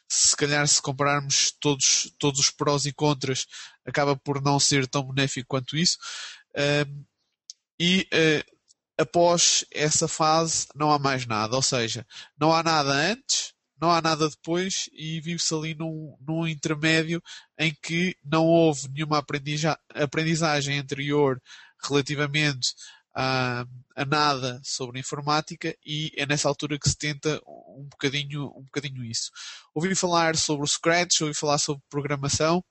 se 0.07 0.35
calhar 0.35 0.67
se 0.67 0.81
compararmos 0.81 1.53
todos, 1.59 2.11
todos 2.17 2.39
os 2.39 2.49
prós 2.49 2.85
e 2.85 2.93
contras, 2.93 3.45
acaba 3.85 4.15
por 4.15 4.41
não 4.41 4.59
ser 4.59 4.87
tão 4.87 5.03
benéfico 5.03 5.47
quanto 5.47 5.77
isso. 5.77 5.97
Uh, 6.51 7.05
e 7.79 8.07
uh, 8.13 8.57
após 8.99 9.65
essa 9.71 10.07
fase 10.07 10.67
não 10.75 10.91
há 10.91 10.97
mais 10.97 11.25
nada, 11.25 11.55
ou 11.55 11.61
seja, 11.61 12.05
não 12.39 12.53
há 12.53 12.63
nada 12.63 12.91
antes, 12.91 13.53
não 13.79 13.91
há 13.91 14.01
nada 14.01 14.29
depois 14.29 14.89
e 14.93 15.21
vive-se 15.21 15.53
ali 15.53 15.73
num, 15.75 16.15
num 16.19 16.47
intermédio 16.47 17.21
em 17.57 17.73
que 17.81 18.15
não 18.23 18.45
houve 18.45 18.89
nenhuma 18.89 19.23
aprendizagem 19.95 20.77
anterior 20.77 21.41
relativamente 21.83 22.73
a, 23.15 23.65
a, 23.95 24.05
nada 24.05 24.61
sobre 24.63 24.99
informática 24.99 25.75
e 25.85 26.11
é 26.15 26.25
nessa 26.25 26.47
altura 26.47 26.77
que 26.77 26.89
se 26.89 26.97
tenta 26.97 27.41
um 27.47 27.87
bocadinho, 27.89 28.47
um 28.55 28.63
bocadinho 28.63 29.03
isso. 29.03 29.31
Ouvi 29.73 29.95
falar 29.95 30.35
sobre 30.35 30.63
o 30.63 30.67
Scratch, 30.67 31.21
ouvi 31.21 31.33
falar 31.33 31.57
sobre 31.57 31.83
programação. 31.89 32.63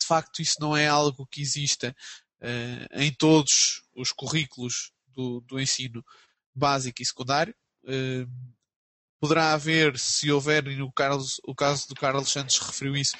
De 0.00 0.06
facto, 0.06 0.40
isso 0.42 0.56
não 0.60 0.76
é 0.76 0.88
algo 0.88 1.26
que 1.26 1.40
exista 1.40 1.94
uh, 2.40 3.00
em 3.00 3.12
todos 3.12 3.82
os 3.94 4.12
currículos 4.12 4.92
do, 5.08 5.40
do 5.42 5.60
ensino 5.60 6.04
básico 6.54 7.02
e 7.02 7.06
secundário. 7.06 7.54
Uh, 7.84 8.28
poderá 9.22 9.52
haver, 9.52 9.96
se 10.00 10.32
houver, 10.32 10.66
e 10.66 10.74
no 10.74 10.90
Carlos, 10.90 11.40
o 11.46 11.54
caso 11.54 11.86
do 11.86 11.94
Carlos 11.94 12.28
Santos 12.28 12.58
referiu 12.58 12.96
isso, 12.96 13.14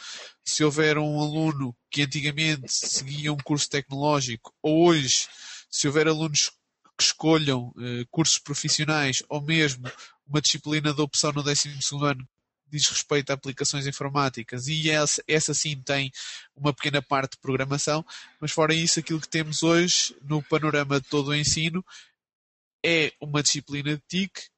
se 0.45 0.65
houver 0.65 0.99
um 0.99 1.21
aluno 1.21 1.77
que 1.89 2.03
antigamente 2.03 2.65
seguia 2.67 3.33
um 3.33 3.37
curso 3.37 3.71
tecnológico, 3.71 4.53
ou 4.61 4.89
hoje, 4.89 5.29
se 5.71 5.87
houver 5.87 6.09
alunos 6.09 6.51
que 6.99 7.05
escolham 7.05 7.73
eh, 7.79 8.05
cursos 8.11 8.37
profissionais, 8.37 9.23
ou 9.29 9.41
mesmo 9.41 9.89
uma 10.27 10.41
disciplina 10.41 10.93
de 10.93 11.01
opção 11.01 11.31
no 11.31 11.41
12 11.41 11.69
ano 12.03 12.29
diz 12.67 12.89
respeito 12.89 13.31
a 13.31 13.35
aplicações 13.35 13.87
informáticas 13.87 14.67
e 14.67 14.91
essa, 14.91 15.23
essa 15.29 15.55
sim 15.55 15.81
tem 15.83 16.11
uma 16.57 16.75
pequena 16.75 17.01
parte 17.01 17.35
de 17.35 17.41
programação, 17.41 18.05
mas 18.41 18.51
fora 18.51 18.75
isso, 18.75 18.99
aquilo 18.99 19.21
que 19.21 19.29
temos 19.29 19.63
hoje 19.63 20.17
no 20.23 20.43
panorama 20.43 21.01
de 21.01 21.09
todo 21.09 21.29
o 21.29 21.35
ensino 21.35 21.85
é 22.85 23.13
uma 23.21 23.41
disciplina 23.41 23.95
de 23.95 24.03
TIC 24.09 24.52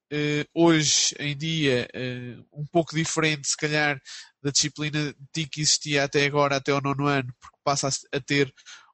hoje 0.55 1.15
em 1.19 1.37
dia 1.37 1.89
uh, 1.95 2.61
um 2.61 2.67
pouco 2.67 2.95
diferente, 2.95 3.49
se 3.49 3.57
calhar, 3.57 4.01
da 4.43 4.51
disciplina 4.51 5.15
de 5.35 5.47
que 5.47 5.61
existia 5.61 6.05
até 6.05 6.25
agora, 6.27 6.57
até 6.57 6.73
o 6.73 6.81
nono 6.81 7.07
ano, 7.07 7.33
porque 7.41 7.57
passa 7.65 7.89
a, 7.89 8.21
ter 8.21 8.53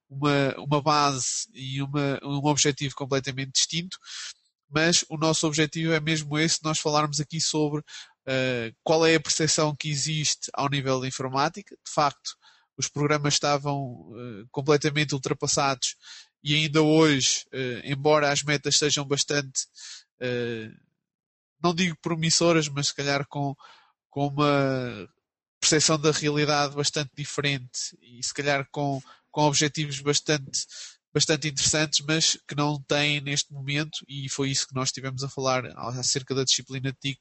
uma, 0.08 0.54
uma 0.58 0.82
base 0.82 1.48
e 1.52 1.82
uma, 1.82 2.18
um 2.22 2.46
objetivo 2.46 2.94
completamente 2.94 3.52
distinto. 3.52 3.98
Mas 4.68 5.04
o 5.08 5.16
nosso 5.16 5.46
objetivo 5.46 5.92
é 5.92 6.00
mesmo 6.00 6.38
esse, 6.38 6.62
nós 6.62 6.78
falarmos 6.78 7.20
aqui 7.20 7.40
sobre 7.40 7.80
uh, 7.80 8.76
qual 8.82 9.04
é 9.04 9.16
a 9.16 9.20
percepção 9.20 9.74
que 9.74 9.90
existe 9.90 10.50
ao 10.54 10.68
nível 10.68 11.00
da 11.00 11.08
informática. 11.08 11.74
De 11.84 11.92
facto, 11.92 12.36
os 12.76 12.88
programas 12.88 13.34
estavam 13.34 14.10
completamente 14.50 15.14
ultrapassados 15.14 15.96
e 16.42 16.54
ainda 16.54 16.80
hoje, 16.80 17.44
embora 17.84 18.32
as 18.32 18.42
metas 18.42 18.78
sejam 18.78 19.04
bastante 19.04 19.66
não 21.62 21.74
digo 21.74 21.96
promissoras, 22.00 22.68
mas 22.68 22.88
se 22.88 22.94
calhar 22.94 23.26
com, 23.26 23.54
com 24.08 24.28
uma 24.28 25.08
percepção 25.60 25.98
da 25.98 26.10
realidade 26.10 26.74
bastante 26.74 27.10
diferente 27.14 27.96
e 28.00 28.22
se 28.24 28.32
calhar 28.32 28.66
com, 28.70 29.00
com 29.30 29.42
objetivos 29.42 30.00
bastante, 30.00 30.66
bastante 31.12 31.48
interessantes, 31.48 32.04
mas 32.06 32.38
que 32.48 32.54
não 32.54 32.80
têm 32.82 33.20
neste 33.20 33.52
momento, 33.52 34.04
e 34.08 34.28
foi 34.28 34.50
isso 34.50 34.66
que 34.66 34.74
nós 34.74 34.88
estivemos 34.88 35.22
a 35.22 35.28
falar 35.28 35.66
acerca 35.98 36.34
da 36.34 36.44
disciplina 36.44 36.96
TIC 36.98 37.20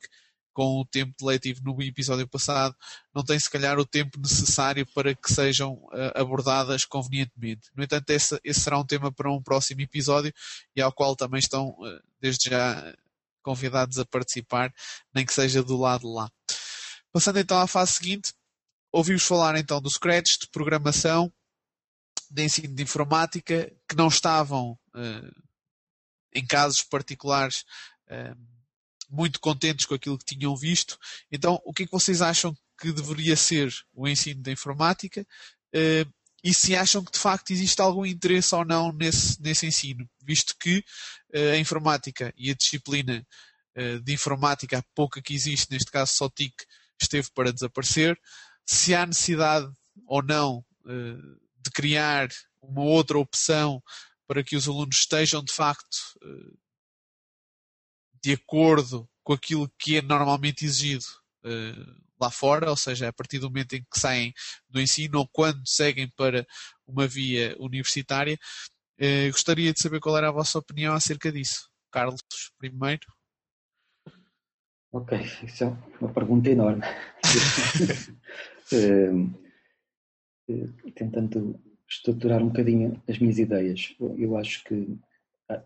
com 0.53 0.81
o 0.81 0.85
tempo 0.85 1.25
letivo 1.25 1.61
no 1.63 1.81
episódio 1.81 2.27
passado, 2.27 2.75
não 3.15 3.23
tem 3.23 3.39
se 3.39 3.49
calhar 3.49 3.79
o 3.79 3.85
tempo 3.85 4.19
necessário 4.19 4.85
para 4.93 5.15
que 5.15 5.31
sejam 5.31 5.73
uh, 5.73 6.11
abordadas 6.15 6.83
convenientemente. 6.83 7.69
No 7.73 7.81
entanto, 7.83 8.09
esse, 8.09 8.37
esse, 8.43 8.59
será 8.59 8.77
um 8.77 8.85
tema 8.85 9.09
para 9.09 9.31
um 9.31 9.41
próximo 9.41 9.81
episódio 9.81 10.33
e 10.75 10.81
ao 10.81 10.91
qual 10.91 11.15
também 11.15 11.39
estão, 11.39 11.69
uh, 11.69 12.01
desde 12.19 12.49
já, 12.49 12.93
convidados 13.49 13.97
a 13.97 14.05
participar, 14.05 14.71
nem 15.11 15.25
que 15.25 15.33
seja 15.33 15.63
do 15.63 15.75
lado 15.75 16.01
de 16.01 16.13
lá. 16.13 16.29
Passando 17.11 17.39
então 17.39 17.59
à 17.59 17.65
fase 17.65 17.93
seguinte, 17.93 18.31
ouvimos 18.91 19.23
falar 19.23 19.57
então 19.57 19.81
do 19.81 19.89
Scratch, 19.89 20.37
de 20.37 20.47
programação, 20.51 21.33
de 22.29 22.43
ensino 22.43 22.75
de 22.75 22.83
informática, 22.83 23.75
que 23.87 23.95
não 23.95 24.07
estavam, 24.07 24.77
uh, 24.93 25.41
em 26.31 26.45
casos 26.45 26.83
particulares, 26.83 27.65
uh, 28.11 28.37
muito 29.09 29.39
contentes 29.39 29.87
com 29.87 29.95
aquilo 29.95 30.19
que 30.19 30.35
tinham 30.35 30.55
visto. 30.55 30.95
Então, 31.31 31.59
o 31.65 31.73
que 31.73 31.81
é 31.81 31.85
que 31.87 31.91
vocês 31.91 32.21
acham 32.21 32.55
que 32.79 32.93
deveria 32.93 33.35
ser 33.35 33.73
o 33.95 34.07
ensino 34.07 34.43
da 34.43 34.51
informática? 34.51 35.25
E 36.43 36.53
se 36.53 36.75
acham 36.75 37.03
que 37.03 37.11
de 37.11 37.19
facto 37.19 37.51
existe 37.51 37.81
algum 37.81 38.05
interesse 38.05 38.53
ou 38.55 38.63
não 38.63 38.91
nesse, 38.91 39.41
nesse 39.41 39.65
ensino, 39.65 40.09
visto 40.23 40.55
que 40.59 40.79
uh, 41.35 41.53
a 41.53 41.57
informática 41.57 42.33
e 42.37 42.49
a 42.49 42.55
disciplina 42.55 43.25
uh, 43.77 43.99
de 44.01 44.13
informática, 44.13 44.77
a 44.77 44.83
pouca 44.95 45.21
que 45.21 45.33
existe, 45.33 45.71
neste 45.71 45.91
caso 45.91 46.13
só 46.13 46.29
TIC, 46.29 46.53
esteve 47.01 47.29
para 47.33 47.51
desaparecer, 47.51 48.19
se 48.65 48.95
há 48.95 49.05
necessidade 49.05 49.69
ou 50.05 50.23
não 50.23 50.65
uh, 50.85 51.39
de 51.61 51.71
criar 51.73 52.29
uma 52.61 52.83
outra 52.83 53.17
opção 53.17 53.81
para 54.27 54.43
que 54.43 54.55
os 54.55 54.67
alunos 54.67 54.97
estejam 54.97 55.43
de 55.43 55.51
facto 55.51 55.97
de 58.21 58.33
acordo 58.33 59.09
com 59.23 59.33
aquilo 59.33 59.71
que 59.79 59.97
é 59.97 60.01
normalmente 60.01 60.65
exigido 60.65 61.05
lá 62.19 62.29
fora, 62.29 62.69
ou 62.69 62.75
seja, 62.75 63.07
a 63.09 63.13
partir 63.13 63.39
do 63.39 63.47
momento 63.47 63.73
em 63.73 63.81
que 63.81 63.99
saem 63.99 64.33
do 64.69 64.81
ensino 64.81 65.19
ou 65.19 65.27
quando 65.31 65.61
seguem 65.65 66.09
para 66.15 66.45
uma 66.87 67.07
via 67.07 67.55
universitária. 67.59 68.37
Uh, 68.99 69.31
gostaria 69.31 69.73
de 69.73 69.79
saber 69.79 69.99
qual 69.99 70.17
era 70.17 70.27
a 70.29 70.33
vossa 70.33 70.59
opinião 70.59 70.93
acerca 70.93 71.31
disso. 71.31 71.69
Carlos, 71.91 72.21
primeiro. 72.57 73.05
Ok, 74.91 75.19
isso 75.43 75.63
é 75.63 75.67
uma 76.01 76.11
pergunta 76.11 76.49
enorme. 76.49 76.83
uh, 78.73 79.49
tentando 80.95 81.59
estruturar 81.87 82.41
um 82.41 82.47
bocadinho 82.47 83.01
as 83.07 83.17
minhas 83.19 83.39
ideias. 83.39 83.95
Eu 84.17 84.37
acho 84.37 84.63
que 84.63 84.99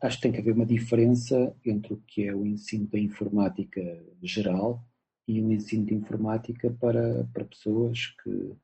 acho 0.02 0.18
que 0.18 0.24
tem 0.24 0.32
que 0.32 0.40
haver 0.40 0.54
uma 0.54 0.66
diferença 0.66 1.54
entre 1.66 1.94
o 1.94 1.98
que 2.08 2.26
é 2.26 2.34
o 2.34 2.46
ensino 2.46 2.88
da 2.88 2.98
informática 2.98 3.82
geral 4.22 4.82
e 5.28 5.42
o 5.42 5.52
ensino 5.52 5.86
de 5.86 5.94
informática 5.94 6.70
para, 6.80 7.28
para 7.34 7.46
pessoas 7.46 8.08
que, 8.24 8.56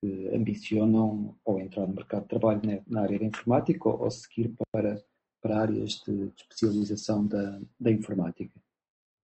que 0.00 0.28
ambicionam 0.34 1.36
ou 1.44 1.60
entrar 1.60 1.86
no 1.86 1.94
mercado 1.94 2.22
de 2.22 2.28
trabalho 2.28 2.60
na, 2.86 3.02
área 3.02 3.18
da 3.18 3.26
informática 3.26 3.88
ou, 3.88 4.02
ou 4.02 4.10
seguir 4.10 4.54
para, 4.70 5.02
para 5.40 5.60
áreas 5.60 6.02
de, 6.06 6.28
de 6.28 6.42
especialização 6.42 7.26
da, 7.26 7.60
da 7.78 7.90
informática. 7.90 8.58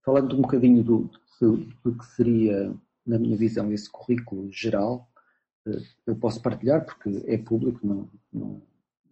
Falando 0.04 0.36
um 0.36 0.42
bocadinho 0.42 0.82
do, 0.82 1.10
do, 1.40 1.56
do 1.84 1.96
que 1.96 2.06
seria, 2.06 2.74
na 3.06 3.18
minha 3.18 3.36
visão, 3.36 3.72
esse 3.72 3.90
currículo 3.90 4.50
geral, 4.50 5.08
eu 6.06 6.16
posso 6.16 6.40
partilhar 6.40 6.84
porque 6.84 7.22
é 7.26 7.36
público, 7.36 7.86
não, 7.86 8.08
não 8.32 8.62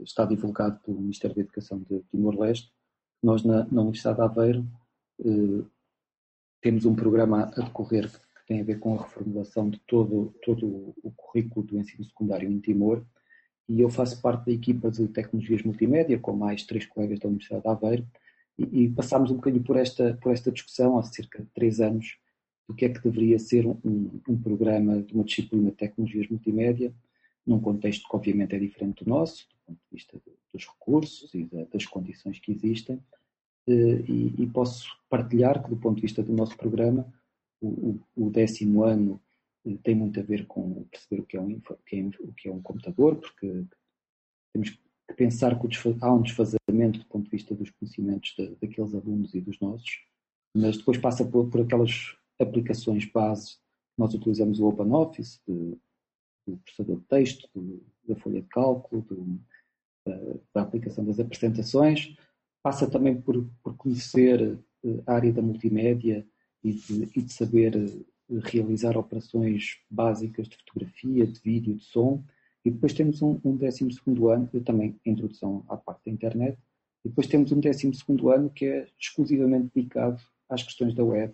está 0.01 0.25
divulgado 0.25 0.79
pelo 0.81 1.01
Ministério 1.01 1.37
da 1.37 1.43
Educação 1.43 1.79
de 1.79 2.03
Timor-Leste. 2.11 2.73
Nós, 3.23 3.43
na, 3.45 3.65
na, 3.65 3.81
Universidade 3.83 4.17
de 4.17 4.23
Aveiro, 4.23 4.67
eh, 5.21 5.65
temos 6.67 6.85
um 6.85 6.97
programa 6.97 7.45
a 7.57 7.61
decorrer 7.61 8.11
que 8.11 8.47
tem 8.49 8.61
a 8.61 8.65
ver 8.65 8.81
com 8.81 8.99
a 8.99 9.03
reformulação 9.05 9.71
de 9.71 9.79
todo, 9.87 10.35
todo 10.45 10.67
o 11.01 11.13
currículo 11.15 11.65
do 11.65 11.79
ensino 11.79 12.05
secundário 12.05 12.51
em 12.51 12.59
Timor 12.59 13.05
e 13.69 13.81
eu 13.81 13.89
faço 13.89 14.21
parte 14.21 14.47
da 14.47 14.51
equipa 14.51 14.91
de 14.91 15.07
tecnologias 15.07 15.63
multimédia 15.63 16.19
com 16.19 16.33
mais 16.33 16.65
três 16.65 16.85
colegas 16.85 17.21
da 17.21 17.29
Universidade 17.29 17.63
de 17.63 17.69
Aveiro 17.69 18.07
e, 18.59 18.83
e 18.83 18.89
passámos 18.89 19.31
um 19.31 19.37
bocadinho 19.37 19.63
por 19.63 19.77
esta, 19.77 20.19
por 20.21 20.33
esta 20.33 20.51
discussão 20.51 20.99
há 20.99 21.05
cerca 21.05 21.41
de 21.41 21.49
três 21.51 21.81
anos 21.81 22.19
do 22.69 22.75
que 22.75 22.85
é 22.85 22.89
que 22.89 23.01
deveria 23.01 23.39
ser 23.39 23.65
um, 23.65 24.21
um 24.29 24.37
programa 24.37 25.01
de 25.01 25.15
uma 25.15 25.23
disciplina 25.23 25.71
de 25.71 25.77
tecnologias 25.77 26.27
multimédia, 26.29 26.93
num 27.47 27.61
contexto 27.61 28.09
que 28.09 28.17
obviamente 28.17 28.57
é 28.57 28.59
diferente 28.59 29.05
do 29.05 29.11
nosso, 29.11 29.47
do 29.51 29.67
ponto 29.67 29.79
de 29.79 29.97
vista 29.97 30.21
dos 30.53 30.67
recursos 30.67 31.33
e 31.33 31.49
das 31.73 31.87
condições 31.87 32.41
que 32.41 32.51
existem, 32.51 33.01
e, 33.69 34.43
e, 34.43 34.47
posso 34.47 34.87
partilhar 35.09 35.63
que 35.63 35.71
do 35.71 35.77
ponto 35.77 35.97
de 35.97 36.03
vista 36.03 36.23
do 36.23 36.33
nosso 36.33 36.57
programa, 36.57 37.13
o, 37.61 37.99
o, 38.15 38.31
décimo 38.31 38.85
ano 38.85 39.21
eh, 39.65 39.77
tem 39.83 39.95
muito 39.95 40.21
a 40.21 40.23
ver 40.23 40.47
com 40.47 40.85
perceber 40.85 41.23
o 41.23 41.27
que 41.27 41.37
é 41.37 41.41
um, 41.41 41.57
o 41.57 41.77
que 41.85 41.97
é, 41.97 42.03
o 42.21 42.33
que 42.33 42.49
é 42.49 42.53
um 42.53 42.63
computador, 42.63 43.17
porque 43.17 43.65
temos 44.53 44.71
que 44.71 45.15
pensar 45.17 45.59
que 45.59 45.67
há 46.01 46.13
um 46.13 46.23
desfazamento 46.23 46.99
do 46.99 47.07
ponto 47.07 47.25
de 47.25 47.31
vista 47.31 47.55
dos 47.55 47.71
conhecimentos 47.71 48.35
de, 48.37 48.55
daqueles 48.57 48.95
alunos 48.95 49.35
e 49.35 49.41
dos 49.41 49.59
nossos, 49.59 50.05
mas 50.55 50.77
depois 50.77 50.99
passa 50.99 51.25
por, 51.25 51.49
por 51.49 51.63
aquelas 51.63 52.17
aplicações 52.39 53.05
base, 53.07 53.57
nós 53.99 54.15
utilizamos 54.15 54.61
o 54.61 54.69
OpenOffice, 54.69 55.41
do 55.47 55.81
processador 56.59 57.01
de 57.01 57.07
texto, 57.07 57.49
da 58.07 58.15
folha 58.17 58.41
de 58.41 58.49
cálculo, 58.49 59.05
da, 60.07 60.17
da, 60.55 60.63
aplicação 60.63 61.05
das 61.05 61.19
apresentações, 61.19 62.17
passa 62.67 62.91
também 62.91 63.15
por, 63.15 63.47
por 63.63 63.77
conhecer 63.77 64.59
eh, 64.85 65.01
a 65.07 65.15
área 65.15 65.33
da 65.33 65.41
multimédia 65.41 66.27
e 66.65 66.73
de, 66.73 67.09
e 67.15 67.23
de 67.23 67.33
saber 67.33 67.77
eh, 67.77 68.41
realizar 68.43 68.99
operações 68.99 69.77
básicas 69.89 70.49
de 70.49 70.57
fotografia, 70.57 71.25
de 71.29 71.39
vídeo, 71.39 71.77
de 71.77 71.85
som, 71.85 72.25
e 72.65 72.71
depois 72.73 72.93
temos 72.93 73.23
um, 73.23 73.39
um 73.45 73.55
12 73.55 73.87
ano, 74.33 74.49
também 74.65 74.99
introdução 75.07 75.65
à 75.69 75.77
parte 75.77 76.07
da 76.07 76.11
internet, 76.11 76.59
e 77.05 77.09
depois 77.09 77.29
temos 77.29 77.53
um 77.53 77.61
12 77.61 77.93
ano 78.35 78.51
que 78.51 78.65
é 78.65 78.89
exclusivamente 78.99 79.71
dedicado 79.73 80.21
às 80.49 80.65
questões 80.65 80.93
da 80.93 81.05
web 81.05 81.33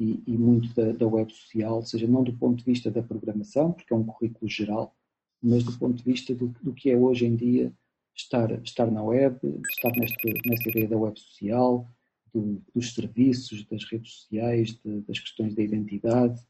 e, 0.00 0.24
e 0.26 0.36
muito 0.36 0.74
da, 0.74 0.90
da, 0.90 1.06
web 1.06 1.32
social, 1.32 1.76
ou 1.76 1.82
seja, 1.82 2.08
não 2.08 2.24
do 2.24 2.32
ponto 2.32 2.58
de 2.58 2.64
vista 2.64 2.90
da 2.90 3.00
programação, 3.00 3.70
porque 3.70 3.94
é 3.94 3.96
um 3.96 4.02
currículo 4.02 4.50
geral, 4.50 4.92
mas 5.40 5.62
do 5.62 5.78
ponto 5.78 5.98
de 5.98 6.02
vista 6.02 6.34
do, 6.34 6.48
do 6.60 6.74
que 6.74 6.90
é 6.90 6.96
hoje 6.96 7.26
em 7.26 7.36
dia 7.36 7.72
estar, 8.14 8.50
estar 8.62 8.90
na 8.90 9.02
web, 9.02 9.36
estar 9.42 9.90
nesta, 9.96 10.28
nesta 10.46 10.70
ideia 10.70 10.88
da 10.88 10.96
web 10.96 11.18
social, 11.18 11.88
do, 12.32 12.60
dos 12.74 12.94
serviços, 12.94 13.64
das 13.64 13.84
redes 13.84 14.12
sociais, 14.12 14.78
de, 14.84 15.00
das 15.02 15.18
questões 15.18 15.54
da 15.54 15.62
identidade, 15.62 16.40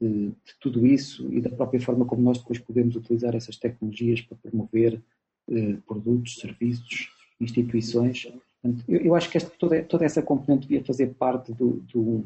de, 0.00 0.28
de, 0.28 0.54
tudo 0.60 0.86
isso 0.86 1.32
e 1.32 1.40
da 1.40 1.50
própria 1.50 1.80
forma 1.80 2.04
como 2.04 2.22
nós 2.22 2.38
depois 2.38 2.58
podemos 2.58 2.96
utilizar 2.96 3.34
essas 3.34 3.56
tecnologias 3.56 4.20
para 4.20 4.36
promover 4.36 5.02
eh, 5.50 5.76
produtos, 5.86 6.36
serviços, 6.36 7.08
instituições. 7.40 8.24
Portanto, 8.60 8.84
eu, 8.88 9.00
eu, 9.00 9.14
acho 9.14 9.30
que 9.30 9.36
esta, 9.36 9.50
toda, 9.50 9.82
toda, 9.84 10.04
essa 10.04 10.22
componente 10.22 10.66
devia 10.66 10.84
fazer 10.84 11.14
parte 11.14 11.52
do, 11.52 11.80
do 11.92 12.24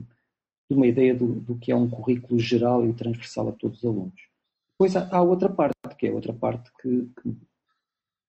de 0.69 0.77
uma 0.77 0.87
ideia 0.87 1.15
do, 1.15 1.57
que 1.59 1.71
é 1.71 1.77
um 1.77 1.89
currículo 1.89 2.41
geral 2.41 2.85
e 2.87 2.93
transversal 2.93 3.49
a 3.49 3.53
todos 3.53 3.79
os 3.79 3.85
alunos. 3.85 4.21
Depois 4.73 4.97
há, 4.97 5.09
há 5.15 5.23
outra 5.23 5.49
parte, 5.49 5.75
que 5.97 6.09
é 6.09 6.13
outra 6.13 6.33
parte 6.33 6.71
que, 6.81 7.09
que, 7.23 7.37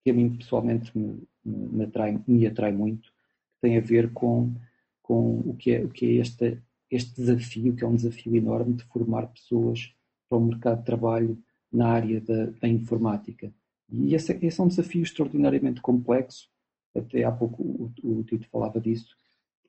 que 0.02 0.10
a 0.10 0.14
mim 0.14 0.36
pessoalmente 0.36 0.96
me, 0.96 1.22
me, 1.44 1.84
atrai, 1.84 2.20
me 2.26 2.46
atrai 2.46 2.72
muito, 2.72 3.08
que 3.08 3.60
tem 3.60 3.76
a 3.76 3.80
ver 3.80 4.12
com, 4.12 4.54
com 5.02 5.40
o 5.40 5.54
que 5.56 5.72
é, 5.72 5.84
o 5.84 5.88
que 5.88 6.06
é 6.06 6.20
este, 6.20 6.62
este 6.90 7.14
desafio, 7.20 7.74
que 7.74 7.84
é 7.84 7.86
um 7.86 7.96
desafio 7.96 8.34
enorme 8.36 8.74
de 8.74 8.84
formar 8.84 9.26
pessoas 9.28 9.94
para 10.28 10.38
o 10.38 10.44
mercado 10.44 10.78
de 10.78 10.84
trabalho 10.84 11.38
na 11.72 11.88
área 11.88 12.20
da, 12.20 12.46
da 12.46 12.68
informática. 12.68 13.52
E 13.90 14.14
esse, 14.14 14.32
esse, 14.42 14.60
é 14.60 14.64
um 14.64 14.68
desafio 14.68 15.02
extraordinariamente 15.02 15.80
complexo, 15.80 16.48
até 16.94 17.24
há 17.24 17.32
pouco 17.32 17.62
o, 17.62 17.92
o 18.02 18.24
Tito 18.24 18.48
falava 18.48 18.80
disso, 18.80 19.16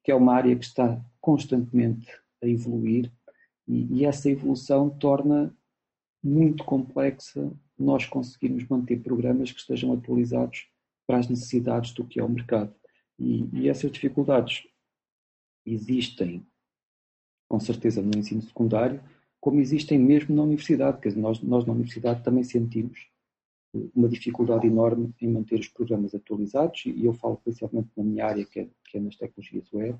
que 0.03 0.11
é 0.11 0.15
uma 0.15 0.33
área 0.33 0.55
que 0.55 0.65
está 0.65 1.03
constantemente 1.21 2.07
a 2.41 2.47
evoluir 2.47 3.11
e, 3.67 3.99
e 3.99 4.05
essa 4.05 4.29
evolução 4.29 4.89
torna 4.89 5.53
muito 6.23 6.63
complexa 6.63 7.51
nós 7.77 8.05
conseguirmos 8.05 8.67
manter 8.67 9.01
programas 9.01 9.51
que 9.51 9.59
estejam 9.59 9.93
atualizados 9.93 10.67
para 11.07 11.17
as 11.17 11.27
necessidades 11.27 11.91
do 11.93 12.05
que 12.05 12.19
é 12.19 12.23
o 12.23 12.29
mercado. 12.29 12.73
E, 13.17 13.49
e, 13.53 13.69
essas 13.69 13.91
dificuldades 13.91 14.67
existem, 15.65 16.45
com 17.47 17.59
certeza, 17.59 18.01
no 18.01 18.17
ensino 18.17 18.41
secundário, 18.41 19.01
como 19.39 19.59
existem 19.59 19.97
mesmo 19.97 20.35
na 20.35 20.43
universidade. 20.43 20.99
Quer 20.99 21.09
dizer, 21.09 21.21
nós, 21.21 21.41
nós 21.41 21.65
na 21.65 21.73
universidade 21.73 22.23
também 22.23 22.43
sentimos 22.43 23.09
uma 23.95 24.09
dificuldade 24.09 24.67
enorme 24.67 25.13
em 25.21 25.27
manter 25.27 25.59
os 25.59 25.67
programas 25.67 26.15
atualizados, 26.15 26.83
e 26.85 27.05
eu 27.05 27.13
falo 27.13 27.37
principalmente 27.37 27.89
na 27.95 28.03
minha 28.03 28.25
área, 28.25 28.45
que 28.45 28.61
é, 28.61 28.69
que 28.85 28.97
é 28.97 28.99
nas 28.99 29.15
tecnologias 29.15 29.71
web, 29.71 29.97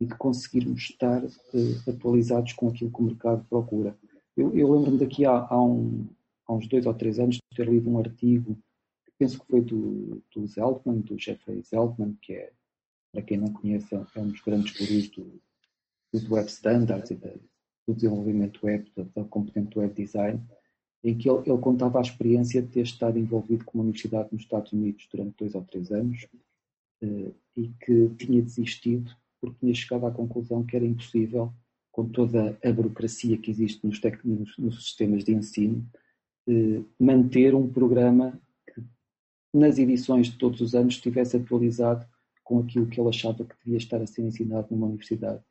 e 0.00 0.06
de 0.06 0.14
conseguirmos 0.16 0.82
estar 0.82 1.24
uh, 1.24 1.90
atualizados 1.90 2.52
com 2.52 2.68
aquilo 2.68 2.92
que 2.92 3.00
o 3.00 3.04
mercado 3.04 3.44
procura. 3.48 3.96
Eu, 4.36 4.56
eu 4.56 4.72
lembro-me 4.72 4.98
daqui 4.98 5.24
há, 5.24 5.46
há, 5.48 5.62
um, 5.62 6.06
há, 6.46 6.54
uns 6.54 6.66
dois 6.68 6.86
ou 6.86 6.94
três 6.94 7.18
anos 7.18 7.36
de 7.36 7.42
ter 7.54 7.68
lido 7.68 7.90
um 7.90 7.98
artigo, 7.98 8.56
que 9.04 9.12
penso 9.18 9.40
que 9.40 9.46
foi 9.46 9.60
do, 9.60 10.22
do 10.34 10.46
Zeltman, 10.46 11.00
do 11.00 11.18
Jeffrey 11.18 11.62
Zeltman, 11.62 12.16
que 12.20 12.34
é, 12.34 12.52
para 13.12 13.22
quem 13.22 13.36
não 13.36 13.52
conhece, 13.52 13.94
é 13.94 14.20
um 14.20 14.28
dos 14.28 14.40
grandes 14.40 14.72
gurus 14.72 15.08
do, 15.10 15.40
dos 16.12 16.30
web 16.30 16.48
standards 16.48 17.10
e 17.10 17.14
da, 17.14 17.32
do 17.86 17.94
desenvolvimento 17.94 18.64
web, 18.64 18.90
da, 18.96 19.02
da 19.02 19.28
web 19.76 19.94
design, 19.94 20.40
em 21.04 21.16
que 21.16 21.28
ele, 21.28 21.42
ele, 21.46 21.58
contava 21.58 21.98
a 21.98 22.02
experiência 22.02 22.62
de 22.62 22.68
ter 22.68 22.82
estado 22.82 23.18
envolvido 23.18 23.64
com 23.64 23.78
uma 23.78 23.84
universidade 23.84 24.28
nos 24.32 24.42
Estados 24.42 24.72
Unidos 24.72 25.08
durante 25.12 25.36
dois 25.36 25.54
ou 25.54 25.62
três 25.64 25.90
anos 25.90 26.26
uh, 27.02 27.34
e 27.56 27.68
que 27.80 28.08
tinha 28.16 28.40
desistido 28.40 29.14
porque 29.40 29.58
tinha 29.58 29.74
chegado 29.74 30.06
à 30.06 30.12
conclusão 30.12 30.64
que 30.64 30.76
era 30.76 30.86
impossível, 30.86 31.52
com 31.92 32.08
toda 32.08 32.58
a 32.64 32.72
burocracia 32.72 33.36
que 33.36 33.50
existe 33.50 33.86
nos, 33.86 34.00
nos, 34.24 34.58
nos 34.58 34.84
sistemas 34.84 35.22
de 35.22 35.32
ensino, 35.32 35.86
eh, 36.48 36.82
manter 36.98 37.54
um 37.54 37.70
programa 37.70 38.40
que, 38.66 38.82
nas 39.52 39.78
edições 39.78 40.28
de 40.28 40.38
todos 40.38 40.62
os 40.62 40.74
anos, 40.74 40.94
estivesse 40.94 41.36
atualizado 41.36 42.06
com 42.42 42.60
aquilo 42.60 42.86
que 42.86 42.98
ele 42.98 43.10
achava 43.10 43.44
que 43.44 43.54
devia 43.62 43.76
estar 43.76 44.00
a 44.00 44.06
ser 44.06 44.22
ensinado 44.22 44.68
numa 44.70 44.86
universidade 44.86 45.42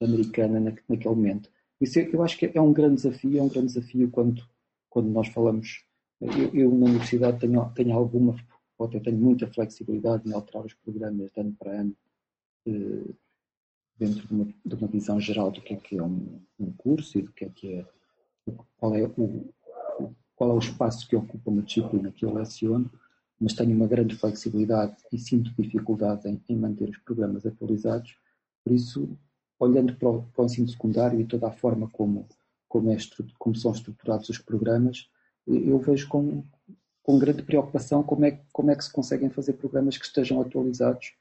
americana 0.00 0.58
na, 0.58 0.72
naquele 0.88 1.14
momento. 1.14 1.50
Isso 1.80 1.98
eu 1.98 2.22
acho 2.22 2.38
que 2.38 2.50
é 2.52 2.60
um 2.60 2.72
grande 2.72 2.96
desafio, 2.96 3.38
é 3.38 3.42
um 3.42 3.48
grande 3.48 3.74
desafio 3.74 4.10
quando, 4.10 4.42
quando 4.88 5.10
nós 5.10 5.28
falamos. 5.28 5.84
Eu, 6.20 6.54
eu 6.54 6.70
na 6.70 6.86
universidade 6.86 7.38
tenho, 7.38 7.68
tenho 7.74 7.94
alguma, 7.94 8.36
ou 8.78 8.86
até 8.86 8.98
tenho 8.98 9.18
muita 9.18 9.46
flexibilidade 9.46 10.26
em 10.26 10.32
alterar 10.32 10.64
os 10.64 10.74
programas 10.74 11.30
de 11.30 11.40
ano 11.40 11.54
para 11.58 11.80
ano, 11.80 11.96
eh, 12.66 13.12
dentro 14.02 14.26
de 14.26 14.34
uma, 14.34 14.44
de 14.64 14.74
uma, 14.74 14.88
visão 14.88 15.20
geral 15.20 15.50
do 15.50 15.60
que 15.60 15.74
é 15.74 15.76
que 15.76 15.96
é 15.96 16.02
um, 16.02 16.40
um 16.58 16.72
curso 16.72 17.18
e 17.18 17.22
do 17.22 17.32
que 17.32 17.44
é 17.44 17.48
que 17.48 17.74
é 17.74 17.86
qual 18.76 18.94
é 18.96 19.04
o 19.04 19.52
qual 20.34 20.50
é 20.50 20.54
o 20.54 20.58
espaço 20.58 21.06
que 21.06 21.14
ocupa 21.14 21.50
uma 21.50 21.62
disciplina 21.62 22.10
que 22.10 22.24
eu 22.24 22.34
leciono, 22.34 22.90
mas 23.40 23.52
tenho 23.52 23.76
uma 23.76 23.86
grande 23.86 24.16
flexibilidade 24.16 24.96
e 25.12 25.18
sinto 25.18 25.52
dificuldade 25.56 26.28
em, 26.28 26.42
em 26.48 26.56
manter 26.56 26.88
os 26.88 26.98
programas 26.98 27.46
atualizados. 27.46 28.16
Por 28.64 28.72
isso, 28.72 29.16
olhando 29.56 29.94
para 29.94 30.08
o, 30.08 30.22
para 30.22 30.42
o 30.42 30.46
ensino 30.46 30.68
secundário 30.68 31.20
e 31.20 31.24
toda 31.24 31.46
a 31.46 31.52
forma 31.52 31.88
como, 31.90 32.26
como, 32.68 32.90
é, 32.90 32.96
como 33.38 33.54
são 33.54 33.70
estruturados 33.70 34.28
os 34.28 34.38
programas, 34.38 35.08
eu 35.46 35.78
vejo 35.78 36.08
com, 36.08 36.42
com 37.04 37.18
grande 37.20 37.44
preocupação 37.44 38.02
como 38.02 38.24
é, 38.24 38.40
como 38.52 38.72
é 38.72 38.74
que 38.74 38.84
se 38.84 38.92
conseguem 38.92 39.30
fazer 39.30 39.52
programas 39.52 39.96
que 39.96 40.06
estejam 40.06 40.40
atualizados 40.40 41.12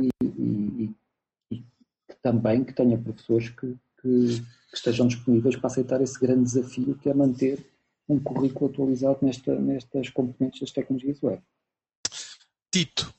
e, 0.00 0.08
e, 0.22 0.94
também 2.22 2.64
que 2.64 2.72
tenha 2.72 2.96
professores 2.96 3.48
que, 3.50 3.76
que, 4.00 4.40
que, 4.70 4.76
estejam 4.76 5.06
disponíveis 5.06 5.56
para 5.56 5.66
aceitar 5.66 6.00
esse 6.00 6.18
grande 6.18 6.44
desafio 6.44 6.96
que 6.96 7.08
é 7.08 7.14
manter 7.14 7.58
um 8.08 8.18
currículo 8.18 8.70
atualizado 8.70 9.18
nesta, 9.22 9.54
nestas 9.54 10.08
componentes 10.10 10.60
das 10.60 10.70
tecnologias 10.70 11.22
web. 11.22 11.42
Tito. 12.70 13.12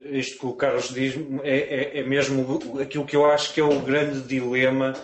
Isto 0.00 0.38
que 0.38 0.46
o 0.46 0.54
Carlos 0.54 0.88
diz 0.94 1.14
é, 1.42 1.58
é, 1.58 1.98
é 1.98 2.02
mesmo 2.02 2.80
aquilo 2.80 3.04
que 3.04 3.16
eu 3.16 3.26
acho 3.26 3.52
que 3.52 3.60
é 3.60 3.64
o 3.64 3.82
grande 3.82 4.22
dilema 4.22 4.94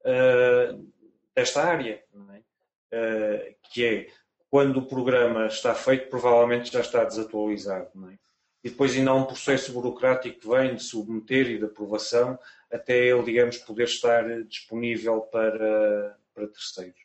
uh, 0.00 0.92
desta 1.34 1.64
área, 1.64 2.02
é? 2.30 2.38
uh, 2.38 3.54
que 3.72 3.84
é 3.84 4.08
quando 4.48 4.78
o 4.78 4.86
programa 4.86 5.46
está 5.46 5.74
feito, 5.74 6.08
provavelmente 6.08 6.72
já 6.72 6.80
está 6.80 7.02
desatualizado. 7.02 7.88
É? 8.08 8.23
E 8.64 8.70
depois 8.70 8.96
ainda 8.96 9.10
há 9.10 9.14
um 9.14 9.26
processo 9.26 9.70
burocrático 9.72 10.40
que 10.40 10.48
vem 10.48 10.74
de 10.74 10.82
submeter 10.82 11.50
e 11.50 11.58
de 11.58 11.66
aprovação 11.66 12.38
até 12.72 12.96
ele, 12.96 13.22
digamos, 13.22 13.58
poder 13.58 13.84
estar 13.84 14.24
disponível 14.44 15.20
para, 15.20 16.16
para 16.34 16.48
terceiros. 16.48 17.04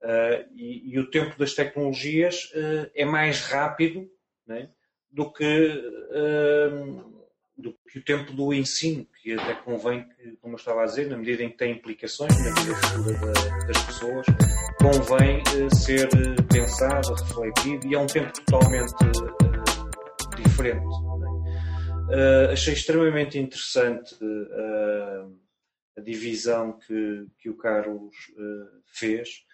Uh, 0.00 0.46
e, 0.54 0.94
e, 0.94 0.98
o 0.98 1.10
tempo 1.10 1.36
das 1.38 1.54
tecnologias 1.54 2.52
uh, 2.52 2.90
é 2.94 3.04
mais 3.06 3.40
rápido 3.40 4.08
é? 4.48 4.68
do, 5.10 5.32
que, 5.32 5.44
uh, 5.46 7.24
do 7.56 7.74
que 7.90 7.98
o 7.98 8.04
tempo 8.04 8.32
do 8.32 8.52
ensino, 8.52 9.06
que 9.22 9.32
até 9.32 9.54
convém, 9.54 10.06
que, 10.06 10.36
como 10.42 10.54
eu 10.54 10.58
estava 10.58 10.82
a 10.82 10.86
dizer, 10.86 11.08
na 11.08 11.16
medida 11.16 11.42
em 11.42 11.48
que 11.48 11.56
tem 11.56 11.72
implicações 11.72 12.34
na 12.38 12.50
vida 12.60 12.74
da, 13.18 13.66
das 13.66 13.82
pessoas, 13.84 14.26
convém 14.78 15.42
ser 15.74 16.08
pensado, 16.52 17.14
refletido 17.14 17.86
e 17.86 17.94
é 17.94 17.98
um 17.98 18.06
tempo 18.06 18.30
totalmente 18.32 18.92
diferente. 20.54 20.86
É? 22.10 22.52
achei 22.52 22.74
extremamente 22.74 23.38
interessante 23.38 24.14
a 25.96 26.00
divisão 26.00 26.78
que, 26.78 27.26
que 27.38 27.48
o 27.48 27.56
Carlos 27.56 28.14
fez 28.86 29.44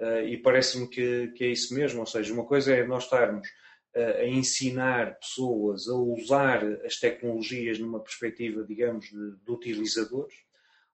Uh, 0.00 0.24
e 0.24 0.38
parece-me 0.38 0.88
que, 0.88 1.28
que, 1.36 1.44
é 1.44 1.48
isso 1.48 1.74
mesmo, 1.74 2.00
ou 2.00 2.06
seja, 2.06 2.32
uma 2.32 2.46
coisa 2.46 2.74
é 2.74 2.86
nós 2.86 3.04
estarmos 3.04 3.46
uh, 3.94 4.20
a 4.20 4.24
ensinar 4.24 5.18
pessoas 5.18 5.86
a 5.88 5.94
usar 5.94 6.64
as 6.86 6.96
tecnologias 6.96 7.78
numa 7.78 8.00
perspectiva, 8.00 8.64
digamos, 8.64 9.10
de, 9.10 9.36
de 9.36 9.52
utilizadores, 9.52 10.34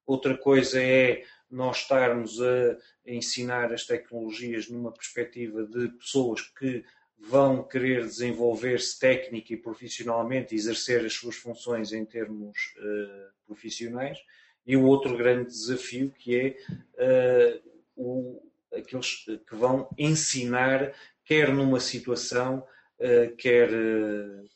outra 0.05 0.37
coisa 0.37 0.83
é 0.83 1.23
nós 1.49 1.83
estarmos 1.83 2.43
a, 2.43 2.77
ensinar 3.07 3.73
as 3.73 3.87
tecnologias 3.87 4.69
numa 4.69 4.91
perspectiva 4.91 5.65
de 5.65 5.89
pessoas 5.91 6.41
que 6.41 6.85
vão 7.19 7.63
querer 7.63 8.05
desenvolver-se 8.05 8.99
técnica 8.99 9.53
e 9.53 9.57
profissionalmente 9.57 10.55
exercer 10.55 11.05
as 11.05 11.15
suas 11.15 11.37
funções 11.37 11.93
em 11.93 12.05
termos 12.05 12.57
uh, 12.79 13.33
profissionais. 13.47 14.19
E 14.67 14.77
o 14.77 14.85
outro 14.85 15.17
grande 15.17 15.47
desafio 15.47 16.11
que 16.11 16.57
é 16.99 17.61
o, 17.97 18.43
aqueles 18.73 19.25
que 19.49 19.55
vão 19.55 19.89
ensinar, 19.97 20.93
quer 21.25 21.53
numa 21.53 21.79
situação, 21.81 22.67
eh, 22.99 23.33
quer, 23.39 23.71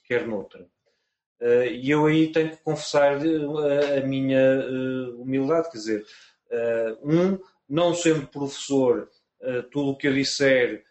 quer 0.05 0.27
noutra. 0.27 0.66
E 1.70 1.90
eu 1.90 2.07
aí 2.07 2.31
tenho 2.33 2.51
que 2.51 2.62
confessar 2.62 3.18
a 3.18 4.07
minha 4.07 4.66
humildade, 5.16 5.70
quer 5.70 5.79
dizer, 5.79 6.07
um, 7.03 7.38
não 7.68 7.94
sendo 7.94 8.27
professor, 8.27 9.09
tudo 9.70 9.92
o 9.92 9.96
que 9.96 10.09
eu 10.09 10.12
disser 10.12 10.85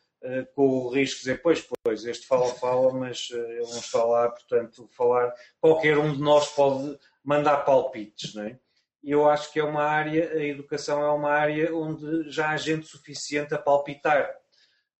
com 0.53 0.67
o 0.67 0.89
risco 0.89 1.15
de 1.15 1.21
dizer, 1.21 1.41
pois, 1.41 1.65
pois, 1.83 2.05
este 2.05 2.27
fala, 2.27 2.47
fala, 2.55 2.91
mas 2.93 3.29
ele 3.31 3.59
não 3.59 3.79
está 3.79 4.03
lá, 4.03 4.29
portanto, 4.29 4.89
falar, 4.91 5.33
qualquer 5.61 5.97
um 5.97 6.13
de 6.13 6.21
nós 6.21 6.49
pode 6.49 6.99
mandar 7.23 7.57
palpites, 7.59 8.33
não 8.33 8.43
é? 8.43 8.59
eu 9.03 9.29
acho 9.29 9.51
que 9.51 9.59
é 9.59 9.63
uma 9.63 9.83
área, 9.83 10.31
a 10.33 10.43
educação 10.43 11.01
é 11.01 11.11
uma 11.11 11.31
área 11.31 11.73
onde 11.73 12.29
já 12.29 12.49
há 12.49 12.57
gente 12.57 12.87
suficiente 12.87 13.53
a 13.53 13.57
palpitar. 13.57 14.29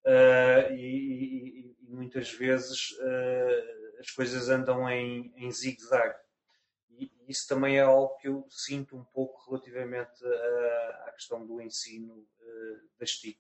Uh, 0.06 0.74
e, 0.74 1.76
e, 1.82 1.90
muitas 1.90 2.32
vezes 2.32 2.92
uh, 2.92 4.00
as 4.00 4.10
coisas 4.12 4.50
andam 4.50 4.90
em, 4.90 5.34
em 5.36 5.52
zigue-zague. 5.52 6.16
Isso 7.28 7.48
também 7.48 7.78
é 7.78 7.82
algo 7.82 8.16
que 8.18 8.28
eu 8.28 8.46
sinto 8.50 8.98
um 8.98 9.04
pouco 9.04 9.50
relativamente 9.50 10.26
à, 11.06 11.12
questão 11.12 11.46
do 11.46 11.62
ensino 11.62 12.14
uh, 12.14 12.90
das 12.98 13.12
TIC. 13.12 13.38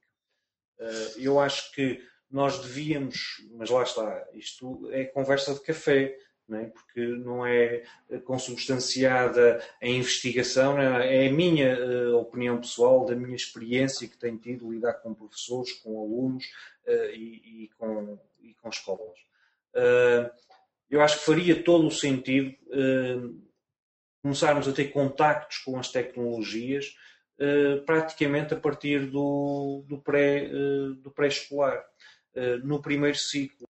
Eu 1.17 1.39
acho 1.39 1.71
que 1.73 2.01
nós 2.29 2.59
devíamos, 2.59 3.43
mas 3.53 3.69
lá 3.69 3.83
está, 3.83 4.27
isto 4.33 4.89
é 4.91 5.05
conversa 5.05 5.53
de 5.53 5.61
café 5.61 6.15
não 6.49 6.59
é? 6.59 6.65
porque 6.65 7.01
não 7.01 7.45
é 7.45 7.83
consubstanciada 8.25 9.63
a 9.81 9.87
investigação, 9.87 10.79
é? 10.79 11.25
é 11.25 11.27
a 11.27 11.31
minha 11.31 11.77
uh, 11.77 12.17
opinião 12.17 12.59
pessoal, 12.59 13.05
da 13.05 13.15
minha 13.15 13.35
experiência 13.35 14.07
que 14.07 14.17
tenho 14.17 14.37
tido 14.37 14.71
lidar 14.71 14.93
com 14.93 15.13
professores, 15.13 15.71
com 15.73 15.99
alunos 15.99 16.43
e, 17.13 17.65
e, 17.65 17.69
com, 17.77 18.17
e 18.41 18.55
com 18.55 18.69
escolas. 18.69 19.17
Eu 20.89 21.01
acho 21.01 21.19
que 21.19 21.25
faria 21.25 21.63
todo 21.63 21.85
o 21.85 21.91
sentido 21.91 22.55
começarmos 24.23 24.67
a 24.67 24.73
ter 24.73 24.85
contactos 24.85 25.59
com 25.59 25.77
as 25.77 25.91
tecnologias 25.91 26.95
praticamente 27.85 28.53
a 28.53 28.59
partir 28.59 29.07
do, 29.09 29.83
do 29.87 30.01
pré-escolar, 31.11 31.83
pré 32.33 32.57
no 32.63 32.81
primeiro 32.81 33.17
ciclo, 33.17 33.67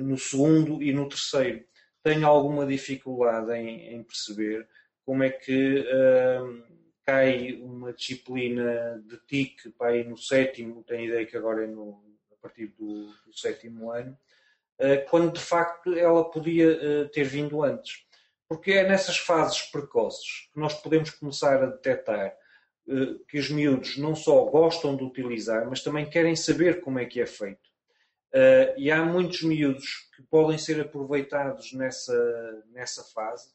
no 0.00 0.16
segundo 0.16 0.82
e 0.82 0.92
no 0.92 1.08
terceiro 1.08 1.64
tenho 2.06 2.24
alguma 2.24 2.64
dificuldade 2.64 3.52
em, 3.52 3.96
em 3.96 4.02
perceber 4.04 4.68
como 5.04 5.24
é 5.24 5.30
que 5.30 5.84
cai 7.04 7.54
uma 7.60 7.92
disciplina 7.92 9.02
de 9.04 9.18
TIC 9.26 9.70
para 9.76 9.88
aí 9.88 10.04
no 10.04 10.16
sétimo, 10.16 10.84
tenho 10.84 11.06
ideia 11.06 11.26
que 11.26 11.36
agora 11.36 11.64
é 11.64 11.66
no, 11.66 12.00
a 12.32 12.36
partir 12.36 12.68
do, 12.78 13.06
do 13.26 13.36
sétimo 13.36 13.90
ano, 13.90 14.16
quando 15.10 15.32
de 15.32 15.40
facto 15.40 15.94
ela 15.94 16.30
podia 16.30 17.08
ter 17.08 17.24
vindo 17.24 17.64
antes. 17.64 18.06
Porque 18.48 18.72
é 18.72 18.86
nessas 18.86 19.18
fases 19.18 19.62
precoces 19.62 20.48
que 20.52 20.60
nós 20.60 20.74
podemos 20.74 21.10
começar 21.10 21.60
a 21.60 21.66
detectar 21.66 22.36
que 23.28 23.38
os 23.38 23.50
miúdos 23.50 23.96
não 23.96 24.14
só 24.14 24.44
gostam 24.44 24.96
de 24.96 25.02
utilizar, 25.02 25.68
mas 25.68 25.82
também 25.82 26.08
querem 26.08 26.36
saber 26.36 26.80
como 26.80 26.98
é 26.98 27.04
que 27.04 27.20
é 27.20 27.26
feito. 27.26 27.66
Uh, 28.32 28.76
e 28.76 28.90
há 28.90 29.04
muitos 29.04 29.42
miúdos 29.42 30.10
que 30.14 30.22
podem 30.22 30.58
ser 30.58 30.80
aproveitados 30.80 31.72
nessa, 31.72 32.64
nessa 32.70 33.02
fase 33.04 33.48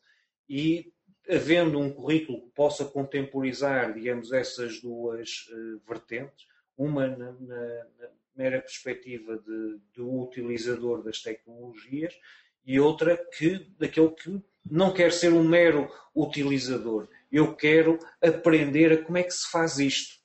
e 0.50 0.92
havendo 1.30 1.80
um 1.80 1.92
currículo 1.92 2.42
que 2.42 2.50
possa 2.50 2.84
contemporizar, 2.86 3.94
digamos, 3.94 4.32
essas 4.32 4.82
duas 4.82 5.48
uh, 5.52 5.82
vertentes, 5.88 6.48
uma 6.78 7.08
na, 7.08 7.32
na, 7.34 7.86
na, 8.00 8.10
mera 8.36 8.62
perspectiva 8.62 9.38
de, 9.38 9.80
do 9.94 10.22
utilizador 10.24 11.04
das 11.04 11.22
tecnologias 11.22 12.18
e 12.66 12.80
outra 12.80 13.18
que 13.38 13.60
daquele 13.78 14.10
que 14.12 14.42
não 14.66 14.94
quer 14.94 15.12
ser 15.12 15.34
um 15.34 15.44
mero 15.44 15.92
utilizador. 16.16 17.08
Eu 17.32 17.56
quero 17.56 17.98
aprender 18.22 18.92
a 18.92 19.04
como 19.04 19.18
é 19.18 19.24
que 19.24 19.32
se 19.32 19.50
faz 19.50 19.80
isto. 19.80 20.20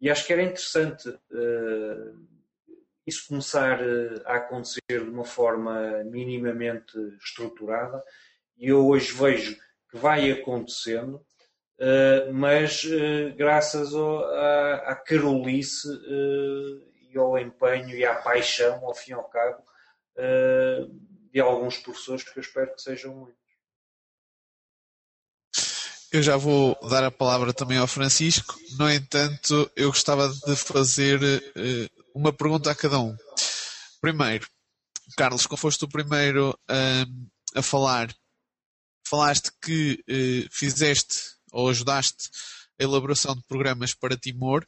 E 0.00 0.10
acho 0.10 0.26
que 0.26 0.32
era 0.32 0.42
interessante 0.42 1.08
uh, 1.08 2.32
isso 3.06 3.28
começar 3.28 3.80
eh, 3.80 4.22
a 4.24 4.36
acontecer 4.36 4.80
de 4.88 5.10
uma 5.10 5.24
forma 5.24 6.04
minimamente 6.04 6.96
estruturada, 7.22 8.02
e 8.56 8.68
eu 8.68 8.86
hoje 8.86 9.12
vejo 9.12 9.56
que 9.90 9.96
vai 9.96 10.30
acontecendo, 10.30 11.24
eh, 11.78 12.30
mas 12.32 12.84
eh, 12.84 13.30
graças 13.30 13.92
à, 13.94 14.94
carolice 15.04 15.88
e 17.10 17.18
ao 17.18 17.38
empenho 17.38 17.90
e 17.90 18.04
à 18.04 18.14
paixão, 18.14 18.84
ao 18.84 18.94
fim 18.94 19.10
e 19.10 19.14
ao 19.14 19.24
cabo, 19.24 19.62
de 21.32 21.40
alguns 21.40 21.78
professores 21.78 22.22
que 22.22 22.38
eu 22.38 22.42
espero 22.42 22.74
que 22.74 22.82
sejam 22.82 23.14
muitos. 23.14 23.41
Eu 26.12 26.22
já 26.22 26.36
vou 26.36 26.78
dar 26.90 27.02
a 27.04 27.10
palavra 27.10 27.54
também 27.54 27.78
ao 27.78 27.86
Francisco. 27.86 28.58
No 28.78 28.90
entanto, 28.90 29.70
eu 29.74 29.88
gostava 29.88 30.28
de 30.28 30.54
fazer 30.56 31.18
uma 32.14 32.30
pergunta 32.30 32.70
a 32.70 32.74
cada 32.74 33.00
um. 33.00 33.16
Primeiro, 33.98 34.46
Carlos, 35.16 35.46
como 35.46 35.56
foste 35.56 35.84
o 35.84 35.88
primeiro 35.88 36.54
um, 36.70 37.28
a 37.54 37.62
falar, 37.62 38.14
falaste 39.06 39.50
que 39.62 40.04
uh, 40.08 40.48
fizeste 40.50 41.16
ou 41.50 41.70
ajudaste 41.70 42.28
a 42.78 42.84
elaboração 42.84 43.34
de 43.34 43.42
programas 43.44 43.94
para 43.94 44.16
Timor. 44.16 44.64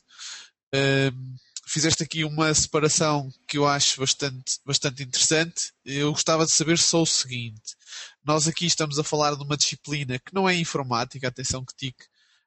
Um, 0.75 1.37
fizeste 1.67 2.03
aqui 2.03 2.25
uma 2.25 2.55
separação 2.55 3.29
que 3.47 3.59
eu 3.59 3.67
acho 3.67 4.01
bastante, 4.01 4.61
bastante 4.65 5.03
interessante. 5.03 5.73
Eu 5.85 6.13
gostava 6.13 6.47
de 6.47 6.53
saber 6.53 6.79
só 6.79 7.03
o 7.03 7.07
seguinte: 7.07 7.77
nós 8.25 8.49
aqui 8.49 8.67
estamos 8.67 8.99
a 8.99 9.05
falar 9.05 9.35
de 9.37 9.45
uma 9.45 9.57
disciplina 9.57 10.19
que 10.19 10.35
não 10.35 10.49
é 10.49 10.55
informática, 10.55 11.29
atenção 11.29 11.65
que 11.65 11.75
TIC 11.77 11.97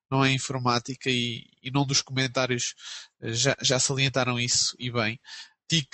não 0.10 0.24
é 0.24 0.32
informática 0.32 1.10
e, 1.10 1.46
e 1.62 1.70
num 1.72 1.86
dos 1.86 2.02
comentários 2.02 2.74
eh, 3.22 3.34
já, 3.34 3.56
já 3.62 3.80
salientaram 3.80 4.40
isso 4.40 4.76
e 4.80 4.92
bem. 4.92 5.20
TIC 5.68 5.88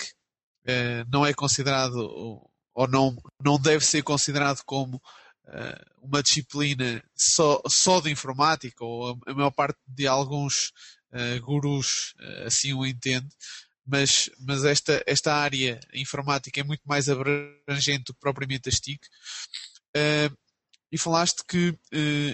eh, 0.66 1.04
não 1.08 1.26
é 1.26 1.34
considerado 1.34 1.96
ou 2.74 2.88
não, 2.88 3.16
não 3.44 3.58
deve 3.58 3.84
ser 3.84 4.02
considerado 4.02 4.62
como 4.64 4.96
uh, 4.96 6.02
uma 6.02 6.20
disciplina 6.20 7.00
só, 7.14 7.62
só 7.68 8.00
de 8.00 8.10
informática, 8.10 8.84
ou 8.84 9.12
a, 9.12 9.30
a 9.30 9.34
maior 9.34 9.52
parte 9.52 9.78
de 9.86 10.08
alguns 10.08 10.72
gurus 11.42 12.12
assim 12.44 12.72
o 12.72 12.84
entende, 12.84 13.28
mas, 13.86 14.30
mas 14.38 14.64
esta, 14.64 15.02
esta 15.06 15.34
área 15.34 15.78
informática 15.92 16.60
é 16.60 16.64
muito 16.64 16.82
mais 16.84 17.08
abrangente 17.08 18.04
do 18.04 18.14
que 18.14 18.20
propriamente 18.20 18.68
as 18.68 18.80
TIC. 18.80 19.00
e 20.90 20.98
falaste 20.98 21.42
que 21.46 21.76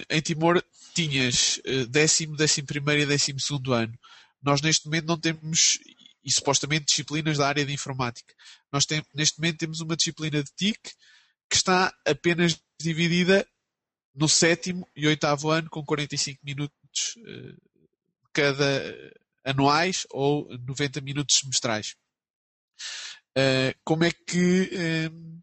em 0.09 0.21
Timor 0.21 0.63
tinhas 0.93 1.59
décimo, 1.89 2.35
décimo 2.35 2.67
primeiro 2.67 3.01
e 3.01 3.05
décimo 3.05 3.39
segundo 3.39 3.73
ano. 3.73 3.93
Nós 4.41 4.61
neste 4.61 4.85
momento 4.85 5.05
não 5.05 5.19
temos, 5.19 5.79
e 6.23 6.31
supostamente 6.31 6.85
disciplinas 6.85 7.37
da 7.37 7.47
área 7.47 7.65
de 7.65 7.73
informática. 7.73 8.33
Nós 8.71 8.85
tem, 8.85 9.03
neste 9.13 9.39
momento 9.39 9.59
temos 9.59 9.81
uma 9.81 9.95
disciplina 9.95 10.43
de 10.43 10.51
TIC 10.55 10.79
que 11.49 11.55
está 11.55 11.93
apenas 12.05 12.57
dividida 12.79 13.45
no 14.15 14.27
sétimo 14.27 14.87
e 14.95 15.07
oitavo 15.07 15.49
ano 15.49 15.69
com 15.69 15.83
45 15.83 16.39
minutos 16.43 17.15
uh, 17.17 17.61
cada 18.33 19.13
anuais 19.45 20.05
ou 20.11 20.47
90 20.67 21.01
minutos 21.01 21.37
semestrais. 21.39 21.95
Uh, 23.37 23.73
como 23.83 24.03
é 24.03 24.11
que 24.11 24.69
uh, 24.73 25.41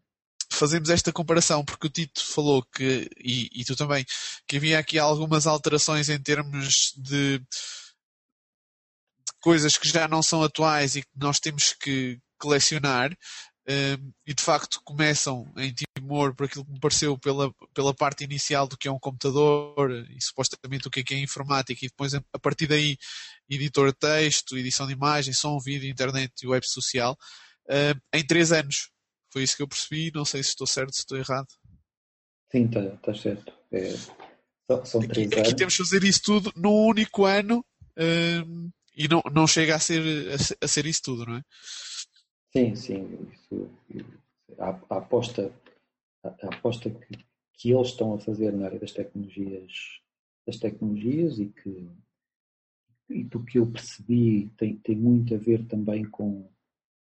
fazemos 0.51 0.89
esta 0.89 1.11
comparação? 1.11 1.65
Porque 1.65 1.87
o 1.87 1.89
Tito 1.89 2.23
falou 2.23 2.63
que, 2.75 3.09
e, 3.17 3.49
e, 3.53 3.65
tu 3.65 3.75
também, 3.75 4.05
que 4.47 4.57
havia 4.57 4.79
aqui 4.79 4.99
algumas 4.99 5.47
alterações 5.47 6.09
em 6.09 6.21
termos 6.21 6.93
de 6.97 7.41
coisas 9.41 9.77
que 9.77 9.87
já 9.87 10.07
não 10.07 10.21
são 10.21 10.43
atuais 10.43 10.95
e 10.95 11.01
que 11.01 11.09
nós 11.15 11.39
temos 11.39 11.73
que 11.73 12.19
colecionar 12.37 13.15
um, 13.69 14.11
e 14.25 14.33
de 14.33 14.41
facto 14.41 14.81
começam 14.83 15.45
em 15.55 15.71
Timor 15.71 16.33
por 16.33 16.45
aquilo 16.45 16.65
que 16.65 16.71
me 16.71 16.79
pareceu 16.79 17.15
pela, 17.19 17.53
pela 17.71 17.93
parte 17.93 18.23
inicial 18.23 18.67
do 18.67 18.75
que 18.75 18.87
é 18.87 18.91
um 18.91 18.97
computador 18.97 19.91
e 20.09 20.19
supostamente 20.19 20.87
o 20.87 20.91
que 20.91 21.01
é, 21.01 21.03
que 21.03 21.13
é 21.13 21.19
informática 21.19 21.85
e 21.85 21.87
depois 21.87 22.15
a 22.15 22.39
partir 22.41 22.65
daí 22.65 22.97
editor 23.47 23.91
de 23.91 23.99
texto, 23.99 24.57
edição 24.57 24.87
de 24.87 24.93
imagem, 24.93 25.33
som, 25.33 25.59
vídeo, 25.59 25.87
internet 25.87 26.33
e 26.41 26.47
web 26.47 26.67
social 26.67 27.15
um, 27.69 28.17
em 28.17 28.25
três 28.25 28.51
anos. 28.51 28.89
Foi 29.31 29.43
isso 29.43 29.55
que 29.55 29.61
eu 29.61 29.67
percebi, 29.67 30.11
não 30.15 30.25
sei 30.25 30.41
se 30.41 30.49
estou 30.49 30.65
certo, 30.65 30.93
se 30.93 31.01
estou 31.01 31.17
errado. 31.19 31.47
Sim, 32.51 32.65
está 32.65 32.81
tá 32.97 33.13
certo. 33.13 33.53
É, 33.71 33.95
são, 34.83 35.01
três 35.07 35.27
aqui, 35.27 35.35
anos. 35.35 35.47
Aqui 35.47 35.55
temos 35.55 35.77
que 35.77 35.83
fazer 35.83 36.03
isso 36.03 36.21
tudo 36.23 36.51
num 36.55 36.87
único 36.87 37.25
ano 37.25 37.63
um, 37.95 38.71
e 38.95 39.07
não, 39.07 39.21
não 39.31 39.45
chega 39.45 39.75
a 39.75 39.79
ser, 39.79 40.01
a, 40.31 40.65
a, 40.65 40.67
ser 40.67 40.87
isso 40.87 41.01
tudo, 41.03 41.25
não 41.27 41.35
é? 41.35 41.41
Sim, 42.51 42.75
sim. 42.75 43.29
Isso, 43.31 43.69
a, 44.57 44.69
a, 44.89 44.97
aposta, 44.97 45.53
a, 46.23 46.29
a 46.29 46.55
aposta 46.55 46.89
que, 46.89 47.25
que, 47.53 47.71
eles 47.71 47.89
estão 47.89 48.13
a 48.13 48.19
fazer 48.19 48.51
na 48.53 48.65
área 48.65 48.79
das 48.79 48.91
tecnologias, 48.91 50.01
das 50.45 50.57
tecnologias 50.57 51.39
e 51.39 51.47
que 51.49 51.89
e 53.09 53.23
do 53.23 53.43
que 53.43 53.57
eu 53.57 53.65
percebi 53.65 54.49
tem, 54.55 54.77
tem 54.77 54.95
muito 54.95 55.33
a 55.33 55.37
ver 55.37 55.65
também 55.65 56.05
com, 56.05 56.47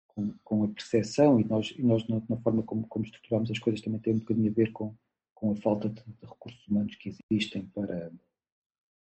com, 0.08 0.34
com 0.44 0.64
a 0.64 0.68
percepção 0.68 1.40
e 1.40 1.44
nós, 1.44 1.72
e 1.78 1.84
nós 1.84 2.08
na, 2.08 2.22
na, 2.28 2.38
forma 2.38 2.64
como, 2.64 2.88
como 2.88 3.06
estruturamos 3.06 3.52
as 3.52 3.60
coisas 3.60 3.82
também 3.82 4.00
tem 4.00 4.16
um 4.16 4.20
bocadinho 4.20 4.50
a 4.50 4.54
ver 4.54 4.72
com, 4.72 4.96
com 5.36 5.52
a 5.52 5.56
falta 5.56 5.90
de, 5.90 6.02
de 6.04 6.26
recursos 6.26 6.68
humanos 6.68 6.96
que 6.96 7.16
existem 7.30 7.66
para, 7.68 8.12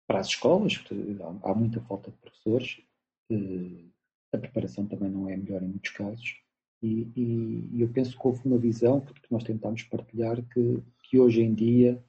para 0.06 0.20
as 0.20 0.28
escolas, 0.28 0.84
há, 1.44 1.50
há 1.50 1.56
muita 1.56 1.80
falta 1.82 2.12
de 2.12 2.18
professores, 2.18 2.82
eh, 3.32 3.91
a 4.34 4.38
preparação 4.38 4.86
também 4.86 5.10
não 5.10 5.30
é 5.30 5.36
melhor 5.36 5.62
em 5.62 5.68
muitos 5.68 5.92
casos, 5.92 6.42
e, 6.82 7.08
e, 7.16 7.70
e 7.74 7.82
eu 7.82 7.90
penso 7.90 8.18
que 8.18 8.28
houve 8.28 8.42
uma 8.46 8.58
visão 8.58 9.02
que, 9.02 9.14
que 9.14 9.32
nós 9.32 9.44
tentámos 9.44 9.84
partilhar 9.84 10.42
que, 10.42 10.82
que 11.04 11.20
hoje 11.20 11.42
em 11.42 11.54
dia 11.54 12.04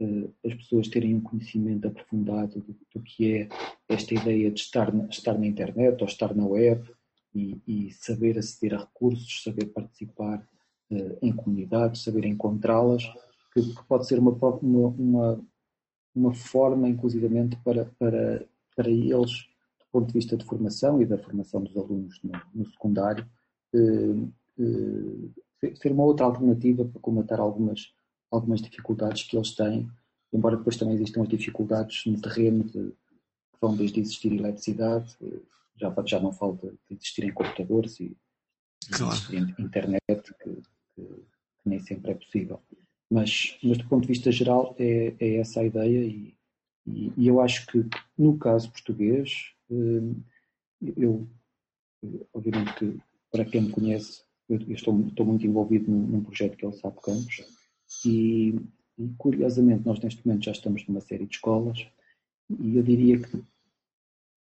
eh, 0.00 0.28
as 0.44 0.54
pessoas 0.54 0.88
terem 0.88 1.14
um 1.14 1.20
conhecimento 1.20 1.86
aprofundado 1.88 2.60
do, 2.60 2.76
do, 2.94 3.02
que 3.02 3.34
é 3.34 3.48
esta 3.88 4.14
ideia 4.14 4.50
de 4.50 4.60
estar 4.60 4.92
na, 4.92 5.06
estar 5.06 5.38
na 5.38 5.46
internet 5.46 6.00
ou 6.00 6.06
estar 6.06 6.34
na 6.34 6.46
web 6.46 6.88
e, 7.34 7.60
e 7.66 7.90
saber 7.92 8.38
aceder 8.38 8.74
a 8.78 8.80
recursos, 8.80 9.42
saber 9.42 9.66
participar 9.66 10.46
uh, 10.90 11.18
em 11.22 11.32
comunidades, 11.32 12.02
saber 12.02 12.24
encontrá-las, 12.24 13.04
que, 13.52 13.62
que, 13.62 13.84
pode 13.86 14.06
ser 14.06 14.18
uma, 14.18 14.32
uma, 14.32 15.44
uma, 16.14 16.34
forma, 16.34 16.88
inclusivamente, 16.88 17.56
para, 17.64 17.86
para, 17.98 18.46
para 18.76 18.90
eles, 18.90 19.46
ponto 19.92 20.06
de 20.06 20.14
vista 20.14 20.36
de 20.36 20.44
formação 20.44 21.00
e 21.00 21.06
da 21.06 21.18
formação 21.18 21.62
dos 21.62 21.76
alunos 21.76 22.18
no, 22.24 22.32
no 22.54 22.66
secundário, 22.70 23.28
eh, 23.74 24.58
eh, 24.58 25.74
ser 25.76 25.92
uma 25.92 26.04
outra 26.04 26.26
alternativa 26.26 26.84
para 26.84 27.00
comatar 27.00 27.38
algumas, 27.38 27.92
algumas 28.30 28.60
dificuldades 28.60 29.22
que 29.24 29.36
eles 29.36 29.54
têm, 29.54 29.88
embora 30.32 30.56
depois 30.56 30.76
também 30.76 30.94
existam 30.94 31.22
as 31.22 31.28
dificuldades 31.28 32.04
no 32.06 32.20
terreno 32.20 32.64
de, 32.64 32.90
que 32.90 33.58
vão 33.60 33.76
desde 33.76 34.00
existir 34.00 34.32
eletricidade, 34.32 35.14
eh, 35.22 35.40
já, 35.76 35.94
já 36.06 36.20
não 36.20 36.32
falo 36.32 36.58
de, 36.62 36.94
existirem 36.94 37.32
computadores 37.32 38.00
e, 38.00 38.16
claro. 38.90 39.20
internet, 39.58 40.34
que, 40.42 40.50
que, 40.94 41.02
que 41.02 41.68
nem 41.68 41.80
sempre 41.80 42.12
é 42.12 42.14
possível. 42.14 42.60
Mas, 43.10 43.58
mas 43.62 43.76
do 43.76 43.86
ponto 43.88 44.02
de 44.02 44.08
vista 44.08 44.32
geral 44.32 44.74
é, 44.78 45.14
é 45.20 45.36
essa 45.36 45.60
a 45.60 45.64
ideia 45.64 46.02
e, 46.02 46.34
e, 46.86 47.12
e, 47.14 47.28
eu 47.28 47.40
acho 47.40 47.66
que 47.66 47.84
no 48.16 48.38
caso 48.38 48.72
português 48.72 49.52
eu 50.96 51.28
obviamente 52.32 52.74
que 52.74 53.00
para 53.30 53.44
quem 53.44 53.62
me 53.62 53.70
conhece 53.70 54.22
eu, 54.48 54.58
estou, 54.72 55.00
estou, 55.00 55.24
muito 55.24 55.46
envolvido 55.46 55.90
num, 55.90 56.06
num, 56.06 56.24
projeto 56.24 56.56
que 56.56 56.64
é 56.64 56.68
o 56.68 56.72
SAP 56.72 56.98
Campos 57.00 57.44
e, 58.04 58.54
e, 58.98 59.08
curiosamente 59.16 59.86
nós 59.86 60.00
neste 60.00 60.26
momento 60.26 60.44
já 60.44 60.52
estamos 60.52 60.86
numa 60.86 61.00
série 61.00 61.26
de 61.26 61.36
escolas 61.36 61.86
e 62.60 62.76
eu 62.76 62.82
diria 62.82 63.18
que, 63.18 63.42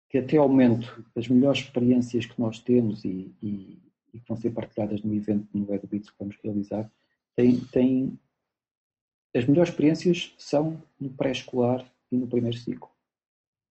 que 0.09 0.17
até 0.19 0.37
ao 0.37 0.47
momento 0.47 1.03
as 1.15 1.27
melhores 1.27 1.61
experiências 1.61 2.25
que 2.25 2.39
nós 2.39 2.59
temos 2.59 3.03
e, 3.03 3.33
e, 3.41 3.81
e 4.13 4.19
que 4.19 4.27
vão 4.27 4.37
ser 4.37 4.51
partilhadas 4.51 5.01
no 5.01 5.13
evento 5.13 5.47
no 5.53 5.73
EduBits 5.73 6.09
que 6.09 6.19
vamos 6.19 6.37
realizar 6.43 6.89
têm, 7.35 7.59
têm 7.71 8.19
as 9.35 9.45
melhores 9.45 9.69
experiências 9.69 10.33
são 10.37 10.81
no 10.99 11.09
pré-escolar 11.09 11.85
e 12.11 12.17
no 12.17 12.27
primeiro 12.27 12.57
ciclo. 12.57 12.89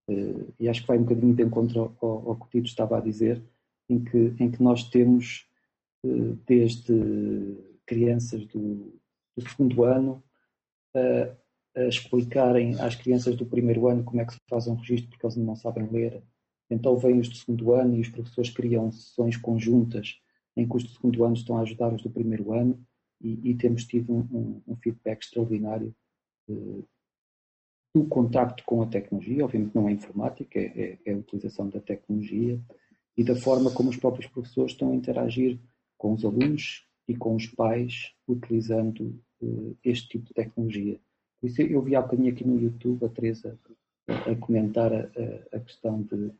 Uh, 0.09 0.53
e 0.59 0.69
acho 0.69 0.83
que 0.83 0.89
vai 0.89 0.99
um 0.99 1.03
bocadinho 1.03 1.35
de 1.35 1.43
encontro 1.43 1.97
ao, 2.01 2.31
ao 2.31 2.37
que 2.37 2.45
o 2.45 2.49
Tito 2.49 2.69
estava 2.69 2.99
a 2.99 3.01
dizer, 3.01 3.43
em 3.89 4.03
que, 4.03 4.35
em 4.39 4.51
que 4.51 4.63
nós 4.63 4.85
temos 4.89 5.47
uh, 6.05 6.39
desde 6.47 6.95
crianças 7.85 8.45
do, 8.47 8.99
do 9.37 9.49
segundo 9.49 9.85
ano 9.85 10.23
uh, 10.97 11.37
a 11.77 11.85
explicarem 11.85 12.81
às 12.81 12.95
crianças 12.95 13.37
do 13.37 13.45
primeiro 13.45 13.87
ano 13.87 14.03
como 14.05 14.21
é 14.21 14.25
que 14.25 14.33
se 14.33 14.41
faz 14.49 14.67
um 14.67 14.75
registro 14.75 15.11
porque 15.11 15.27
eles 15.27 15.37
não 15.37 15.57
sabem 15.57 15.89
ler. 15.91 16.23
Então 16.71 16.97
vêm 16.97 17.21
os 17.21 17.29
do 17.29 17.37
segundo 17.37 17.73
ano 17.75 17.97
e 17.97 18.01
os 18.01 18.09
professores 18.09 18.51
criam 18.51 18.91
sessões 18.91 19.37
conjuntas 19.37 20.19
em 20.57 20.67
que 20.67 20.77
os 20.77 20.85
do 20.85 20.91
segundo 20.91 21.23
ano 21.25 21.35
estão 21.35 21.59
a 21.59 21.61
ajudar 21.61 21.93
os 21.93 22.03
do 22.03 22.11
primeiro 22.11 22.53
ano 22.53 22.85
e, 23.21 23.51
e 23.51 23.55
temos 23.55 23.85
tido 23.85 24.13
um, 24.13 24.21
um, 24.33 24.63
um 24.69 24.77
feedback 24.77 25.23
extraordinário 25.23 25.95
uh, 26.49 26.85
do 27.97 28.05
contacto 28.05 28.63
com 28.67 28.83
a 28.83 28.87
tecnologia, 28.87 29.43
obviamente 29.43 29.75
não 29.75 29.89
é 29.89 29.93
informática, 29.93 30.59
é, 30.59 30.67
é, 30.67 30.99
é, 31.07 31.13
a 31.15 31.17
utilização 31.17 31.71
da 31.71 31.81
tecnologia 31.81 32.61
e 33.17 33.25
da 33.25 33.35
forma 33.35 33.71
como 33.71 33.89
os 33.89 33.97
próprios 33.97 34.31
professores 34.31 34.73
estão 34.73 34.93
a 34.93 34.95
interagir 34.95 35.59
com 35.97 36.13
os 36.13 36.23
alunos 36.23 36.87
e 37.09 37.17
com 37.17 37.35
os 37.35 37.47
pais 37.47 38.13
utilizando 38.29 39.19
uh, 39.41 39.75
este 39.83 40.11
tipo 40.11 40.27
de 40.27 40.35
tecnologia. 40.35 41.01
Por 41.41 41.47
isso 41.47 41.63
eu 41.63 41.81
vi 41.81 41.97
há 41.97 42.03
bocadinho 42.03 42.31
aqui 42.31 42.47
no 42.47 42.61
YouTube 42.61 43.07
a 43.07 43.09
Teresa 43.09 43.59
a, 44.07 44.31
a 44.31 44.37
comentar 44.37 44.93
a, 44.93 45.09
a, 45.55 45.61
questão 45.61 46.03
de 46.03 46.31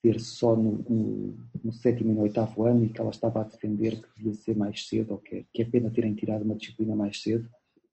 ser 0.00 0.20
só 0.20 0.56
no, 0.56 0.78
no, 0.88 1.36
no, 1.62 1.72
sétimo 1.72 2.12
e 2.12 2.14
no 2.14 2.22
oitavo 2.22 2.64
ano 2.64 2.86
e 2.86 2.88
que 2.88 2.98
ela 2.98 3.10
estava 3.10 3.42
a 3.42 3.44
defender 3.44 4.00
que 4.00 4.08
devia 4.16 4.32
ser 4.32 4.56
mais 4.56 4.88
cedo 4.88 5.12
ou 5.12 5.18
que 5.18 5.44
que 5.52 5.60
é 5.60 5.66
pena 5.66 5.90
terem 5.90 6.14
tirado 6.14 6.44
uma 6.44 6.54
disciplina 6.54 6.96
mais 6.96 7.20
cedo. 7.20 7.46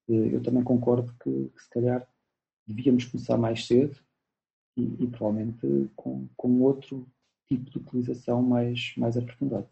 Eh, 0.07 0.33
eu 0.35 0.41
também 0.41 0.63
concordo 0.63 1.13
que, 1.21 1.29
que 1.29 1.61
se 1.61 1.69
calhar 1.69 2.07
devíamos 2.69 3.05
começar 3.05 3.37
mais 3.37 3.65
cedo 3.65 3.97
e, 4.77 5.03
e 5.03 5.07
provavelmente 5.07 5.89
com, 5.95 6.27
com 6.37 6.61
outro 6.61 7.07
tipo 7.47 7.69
de 7.69 7.77
utilização 7.79 8.41
mais, 8.41 8.93
mais 8.95 9.17
aprofundado. 9.17 9.67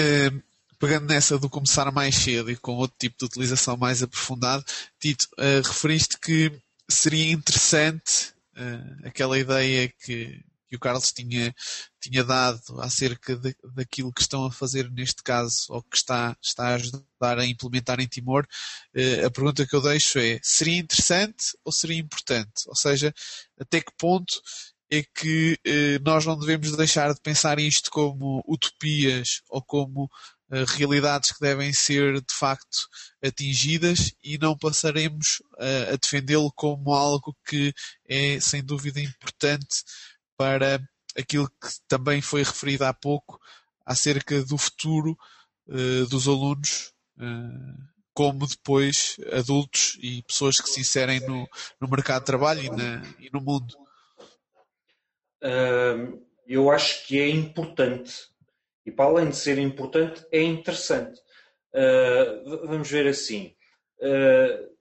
Uh, 0.00 0.42
pegando 0.78 1.06
nessa 1.06 1.38
do 1.38 1.48
começar 1.48 1.90
mais 1.90 2.14
cedo 2.14 2.50
e 2.50 2.56
com 2.56 2.76
outro 2.76 2.96
tipo 2.98 3.16
de 3.18 3.24
utilização 3.24 3.76
mais 3.76 4.02
aprofundado, 4.02 4.64
Tito, 5.00 5.26
uh, 5.38 5.66
referiste 5.66 6.18
que 6.20 6.52
seria 6.88 7.32
interessante 7.32 8.32
uh, 8.56 9.06
aquela 9.06 9.38
ideia 9.38 9.88
que, 9.88 10.44
que 10.68 10.76
o 10.76 10.80
Carlos 10.80 11.12
tinha, 11.12 11.54
tinha 12.00 12.22
dado 12.22 12.80
acerca 12.80 13.36
de, 13.36 13.56
daquilo 13.74 14.12
que 14.12 14.20
estão 14.20 14.44
a 14.44 14.52
fazer 14.52 14.90
neste 14.90 15.22
caso, 15.22 15.66
ou 15.70 15.82
que 15.82 15.96
está, 15.96 16.36
está 16.42 16.68
a 16.68 16.74
ajudar 16.74 17.38
a 17.38 17.46
implementar 17.46 18.00
em 18.00 18.06
Timor, 18.06 18.46
eh, 18.94 19.24
a 19.24 19.30
pergunta 19.30 19.66
que 19.66 19.74
eu 19.74 19.82
deixo 19.82 20.18
é: 20.18 20.38
seria 20.42 20.78
interessante 20.78 21.56
ou 21.64 21.72
seria 21.72 21.98
importante? 21.98 22.64
Ou 22.66 22.76
seja, 22.76 23.14
até 23.58 23.80
que 23.80 23.92
ponto 23.98 24.40
é 24.90 25.02
que 25.02 25.58
eh, 25.64 25.98
nós 26.00 26.24
não 26.26 26.38
devemos 26.38 26.76
deixar 26.76 27.12
de 27.12 27.20
pensar 27.20 27.58
isto 27.58 27.90
como 27.90 28.42
utopias 28.46 29.42
ou 29.48 29.62
como 29.62 30.10
eh, 30.50 30.64
realidades 30.66 31.32
que 31.32 31.40
devem 31.40 31.72
ser 31.72 32.20
de 32.20 32.34
facto 32.34 32.88
atingidas 33.22 34.12
e 34.22 34.38
não 34.38 34.56
passaremos 34.56 35.42
a 35.92 35.96
defendê-lo 35.96 36.52
como 36.54 36.94
algo 36.94 37.36
que 37.46 37.72
é 38.08 38.40
sem 38.40 38.64
dúvida 38.64 39.00
importante 39.00 39.82
para 40.38 40.80
aquilo 41.18 41.48
que 41.48 41.68
também 41.88 42.22
foi 42.22 42.44
referido 42.44 42.84
há 42.84 42.94
pouco 42.94 43.40
acerca 43.84 44.42
do 44.44 44.56
futuro 44.56 45.18
uh, 45.66 46.06
dos 46.06 46.28
alunos, 46.28 46.94
uh, 47.18 47.82
como 48.14 48.46
depois 48.46 49.16
adultos 49.32 49.98
e 50.00 50.22
pessoas 50.22 50.60
que 50.60 50.70
se 50.70 50.80
inserem 50.80 51.20
no, 51.20 51.48
no 51.80 51.88
mercado 51.88 52.20
de 52.20 52.26
trabalho 52.26 52.62
e, 52.62 52.70
na, 52.70 53.02
e 53.18 53.28
no 53.32 53.40
mundo. 53.40 53.74
Uh, 55.42 56.24
eu 56.46 56.70
acho 56.70 57.06
que 57.06 57.18
é 57.18 57.28
importante 57.28 58.28
e 58.86 58.90
para 58.90 59.04
além 59.06 59.28
de 59.28 59.36
ser 59.36 59.58
importante, 59.58 60.24
é 60.32 60.42
interessante. 60.42 61.20
vamos 62.66 62.90
ver 62.90 63.06
assim 63.06 63.54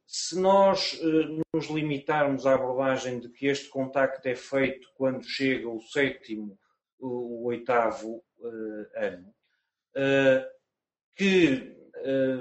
se 0.07 0.39
nós 0.39 0.93
uh, 0.93 1.41
nos 1.53 1.67
limitarmos 1.67 2.45
à 2.47 2.55
abordagem 2.55 3.19
de 3.19 3.27
que 3.29 3.47
este 3.47 3.67
contacto 3.67 4.25
é 4.25 4.35
feito 4.35 4.87
quando 4.95 5.27
chega 5.27 5.67
o 5.67 5.81
sétimo, 5.81 6.57
o, 6.97 7.45
oitavo 7.47 8.23
uh, 8.39 8.87
ano, 8.95 9.27
uh, 9.97 10.45
que 11.13 11.75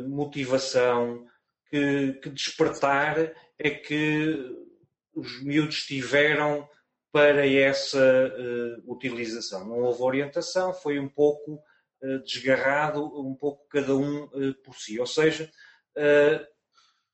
motivação, 0.07 1.26
que, 1.70 2.12
que, 2.22 2.29
despertar 2.29 3.33
é 3.59 3.70
que 3.70 4.55
os 5.14 5.42
miúdos 5.42 5.87
tiveram 5.87 6.68
para 7.11 7.48
essa 7.48 8.31
utilização. 8.85 9.66
Não 9.66 9.79
houve 9.79 10.02
orientação, 10.02 10.74
foi 10.74 10.98
um 10.98 11.09
pouco 11.09 11.59
desgarrado, 12.26 13.02
um 13.18 13.35
pouco 13.35 13.66
cada 13.70 13.96
um 13.96 14.29
por 14.62 14.76
si. 14.76 15.00
Ou 15.00 15.07
seja, 15.07 15.50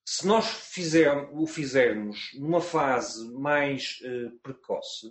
se 0.05 0.27
nós 0.27 0.47
fizer, 0.47 1.29
o 1.33 1.47
fizermos 1.47 2.31
numa 2.35 2.61
fase 2.61 3.31
mais 3.33 4.01
uh, 4.03 4.31
precoce, 4.43 5.09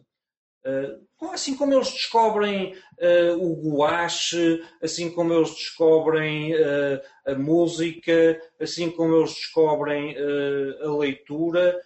uh, 0.65 1.31
assim 1.31 1.55
como 1.55 1.73
eles 1.73 1.91
descobrem 1.91 2.73
uh, 2.73 3.37
o 3.39 3.77
guache, 3.77 4.63
assim 4.81 5.09
como 5.09 5.33
eles 5.33 5.51
descobrem 5.51 6.53
a 7.25 7.35
música, 7.35 8.41
assim 8.59 8.91
como 8.91 9.15
eles 9.15 9.33
descobrem 9.33 10.15
a 10.81 10.91
leitura, 10.97 11.79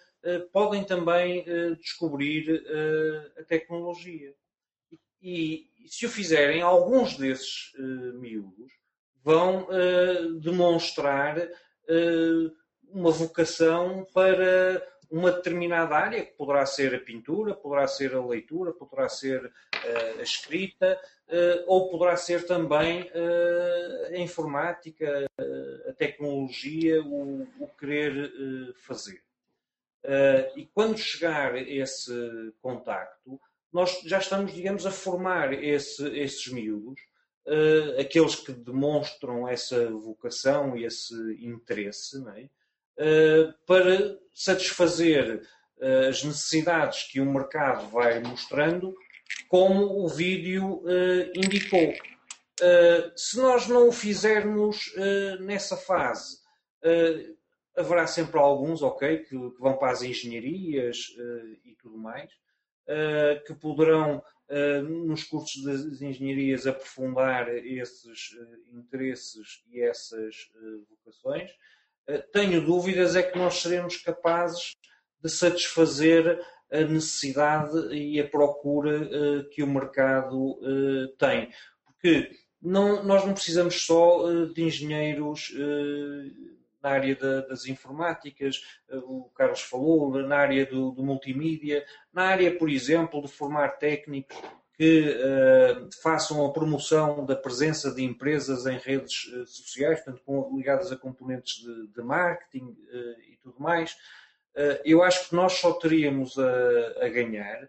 podem 0.52 0.82
também 0.82 1.44
descobrir 1.78 2.64
a 3.38 3.44
tecnologia. 3.44 4.34
E, 5.22 5.68
e, 5.78 5.88
se 5.88 6.06
o 6.06 6.10
fizerem, 6.10 6.62
alguns 6.62 7.16
desses 7.16 7.72
miúdos 8.14 8.72
vão 9.22 9.68
demonstrar 10.40 11.48
uma 12.92 13.10
vocação 13.10 14.06
para 14.12 14.82
uma 15.10 15.30
determinada 15.30 15.94
área, 15.94 16.24
que 16.24 16.32
poderá 16.32 16.66
ser 16.66 16.94
a 16.94 17.00
pintura, 17.00 17.54
poderá 17.54 17.86
ser 17.86 18.14
a 18.14 18.24
leitura, 18.24 18.72
poderá 18.72 19.08
ser 19.08 19.44
uh, 19.46 20.18
a 20.18 20.22
escrita, 20.22 21.00
uh, 21.28 21.64
ou 21.66 21.88
poderá 21.88 22.16
ser 22.16 22.44
também 22.46 23.02
uh, 23.02 24.14
a 24.14 24.18
informática, 24.18 25.26
a 25.88 25.92
tecnologia, 25.92 27.02
o, 27.02 27.46
o 27.60 27.68
querer 27.78 28.74
fazer. 28.76 29.22
e 30.56 30.66
quando 30.66 30.98
chegar 30.98 31.56
esse 31.56 32.52
contacto, 32.60 33.40
nós 33.72 34.00
já 34.04 34.18
estamos, 34.18 34.52
digamos, 34.52 34.86
a 34.86 34.90
formar 34.90 35.52
esse, 35.52 36.06
esses 36.18 36.46
miúdos, 36.48 37.00
aqueles 37.98 38.34
que 38.36 38.52
demonstram 38.52 39.46
essa 39.46 39.90
vocação 39.90 40.76
e 40.76 40.84
esse 40.84 41.14
interesse, 41.40 42.18
não 42.20 42.32
é? 42.32 42.48
Eh, 42.98 43.52
para 43.66 44.18
satisfazer 44.32 45.42
eh, 45.80 46.08
as 46.08 46.24
necessidades 46.24 47.02
que 47.04 47.20
o 47.20 47.30
mercado 47.30 47.88
vai 47.90 48.20
mostrando, 48.20 48.94
como 49.48 50.02
o 50.02 50.08
vídeo 50.08 50.82
eh, 50.86 51.30
indicou. 51.36 51.92
se 53.14 53.36
nós 53.36 53.68
não 53.68 53.88
o 53.88 53.92
fizermos 53.92 54.94
nessa 55.40 55.76
fase, 55.76 56.38
haverá 57.76 58.06
sempre 58.06 58.38
alguns, 58.38 58.80
ok, 58.82 59.18
que, 59.18 59.28
que 59.28 59.60
vão 59.60 59.76
para 59.76 59.92
as 59.92 60.02
engenharias 60.02 61.08
e 61.66 61.74
tudo 61.74 61.98
mais, 61.98 62.30
que 63.46 63.54
poderão, 63.54 64.22
nos 64.88 65.24
cursos 65.24 65.62
das 65.64 66.00
engenharias, 66.00 66.66
aprofundar 66.66 67.46
esses 67.50 68.30
interesses 68.72 69.62
e 69.70 69.82
essas 69.82 70.50
vocações. 70.88 71.50
Eh, 72.08 72.18
tenho 72.32 72.64
dúvidas 72.64 73.16
é 73.16 73.22
que 73.22 73.38
nós 73.38 73.60
seremos 73.60 73.96
capazes 73.96 74.76
de 75.22 75.28
satisfazer 75.30 76.40
a 76.70 76.80
necessidade 76.80 77.94
e 77.94 78.20
a 78.20 78.28
procura 78.28 79.02
uh, 79.02 79.48
que 79.50 79.62
o 79.62 79.66
mercado 79.66 80.58
uh, 80.60 81.08
tem. 81.16 81.50
Porque 81.84 82.30
não, 82.60 83.04
nós 83.04 83.24
não 83.24 83.32
precisamos 83.32 83.86
só 83.86 84.44
de 84.52 84.62
engenheiros 84.62 85.52
na 86.82 86.90
área 86.90 87.14
da, 87.14 87.42
das 87.42 87.66
informáticas, 87.66 88.60
o 88.90 89.30
Carlos 89.34 89.60
falou, 89.60 90.20
na 90.22 90.36
área 90.36 90.66
do, 90.66 90.90
do 90.90 91.04
multimídia, 91.04 91.84
na 92.12 92.24
área, 92.24 92.56
por 92.56 92.68
exemplo, 92.68 93.22
de 93.22 93.28
formar 93.28 93.78
técnicos 93.78 94.36
que 94.76 95.08
uh, 95.08 95.88
façam 96.02 96.44
a 96.44 96.52
promoção 96.52 97.24
da 97.24 97.34
presença 97.34 97.90
de 97.90 98.04
empresas 98.04 98.66
em 98.66 98.76
redes 98.76 99.24
uh, 99.24 99.46
sociais, 99.46 100.00
portanto, 100.00 100.22
com, 100.24 100.54
ligadas 100.54 100.92
a 100.92 100.96
componentes 100.96 101.62
de, 101.62 101.86
de 101.88 102.02
marketing 102.02 102.64
uh, 102.66 103.20
e 103.32 103.38
tudo 103.42 103.58
mais. 103.58 103.96
eu 104.84 105.02
acho 105.02 105.28
que 105.28 105.34
nós 105.34 105.54
só 105.54 105.72
teríamos 105.72 106.38
a, 106.38 107.04
a 107.04 107.08
ganhar 107.08 107.68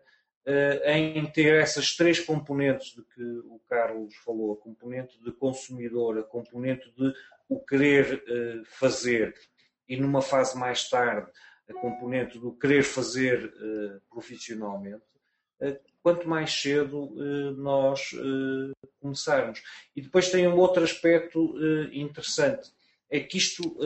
em 0.85 1.29
ter 1.29 1.55
essas 1.55 1.93
três 1.97 2.21
componentes 2.21 2.95
de 2.95 3.03
que 3.03 3.21
o 3.21 3.59
Carlos 3.67 4.15
falou: 4.23 4.53
a 4.53 4.57
componente 4.57 5.21
de 5.21 5.31
consumidor, 5.33 6.17
a 6.17 6.23
componente 6.23 6.89
de 6.95 7.13
o 7.49 7.59
querer 7.59 8.23
fazer 8.79 9.33
e, 9.89 9.97
numa 9.97 10.21
fase 10.21 10.57
mais 10.57 10.89
tarde, 10.89 11.29
a 11.69 11.73
componente 11.73 12.39
do 12.39 12.53
querer 12.53 12.83
fazer 12.83 13.53
profissionalmente 14.09 15.03
quanto 16.07 16.29
mais 16.29 16.53
cedo 16.53 17.13
eh, 17.17 17.51
nós 17.57 18.11
eh, 18.13 18.71
começarmos. 19.01 19.61
E 19.93 20.01
depois 20.01 20.31
tem 20.31 20.47
um 20.47 20.55
outro 20.55 20.81
aspecto 20.81 21.53
eh, 21.57 21.89
interessante, 21.91 22.71
é 23.09 23.19
que 23.19 23.37
isto, 23.37 23.77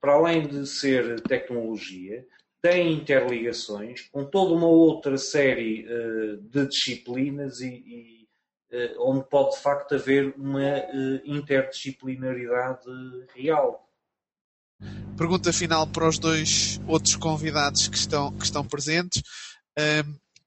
para 0.00 0.14
além 0.14 0.46
de 0.46 0.66
ser 0.66 1.20
tecnologia, 1.20 2.26
tem 2.62 2.94
interligações 2.94 4.08
com 4.08 4.24
toda 4.24 4.54
uma 4.54 4.66
outra 4.66 5.18
série 5.18 5.86
de 6.40 6.66
disciplinas 6.66 7.60
e, 7.60 7.66
e 7.68 8.28
onde 8.98 9.28
pode 9.28 9.54
de 9.54 9.60
facto 9.60 9.96
haver 9.96 10.34
uma 10.34 10.62
interdisciplinaridade 11.26 12.86
real. 13.34 13.86
Pergunta 15.18 15.52
final 15.52 15.86
para 15.86 16.08
os 16.08 16.18
dois 16.18 16.80
outros 16.86 17.16
convidados 17.16 17.86
que 17.86 17.98
estão, 17.98 18.32
que 18.32 18.46
estão 18.46 18.66
presentes 18.66 19.22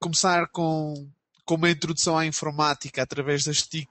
começar 0.02 0.48
com, 0.48 1.08
com 1.44 1.54
uma 1.54 1.70
introdução 1.70 2.18
à 2.18 2.26
informática 2.26 3.02
através 3.02 3.44
das 3.44 3.62
TIC 3.62 3.88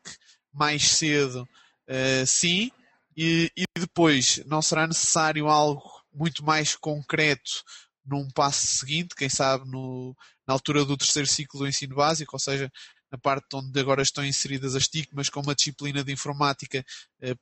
mais 0.53 0.89
cedo, 0.89 1.47
uh, 1.87 2.27
sim, 2.27 2.69
e, 3.15 3.49
e, 3.55 3.63
depois 3.79 4.43
não 4.45 4.61
será 4.61 4.85
necessário 4.85 5.47
algo 5.47 5.81
muito 6.13 6.43
mais 6.43 6.75
concreto 6.75 7.63
num 8.05 8.29
passo 8.29 8.67
seguinte, 8.67 9.15
quem 9.15 9.29
sabe 9.29 9.69
no, 9.69 10.15
na 10.45 10.53
altura 10.53 10.83
do 10.83 10.97
terceiro 10.97 11.27
ciclo 11.27 11.61
do 11.61 11.67
ensino 11.67 11.95
básico, 11.95 12.35
ou 12.35 12.39
seja, 12.39 12.69
na 13.09 13.17
parte 13.17 13.47
onde 13.53 13.79
agora 13.79 14.01
estão 14.01 14.25
inseridas 14.25 14.75
as 14.75 14.87
TIC, 14.89 15.09
mas 15.13 15.29
com 15.29 15.39
uma 15.39 15.55
disciplina 15.55 16.03
de 16.03 16.11
informática, 16.11 16.85
uh, 17.23 17.39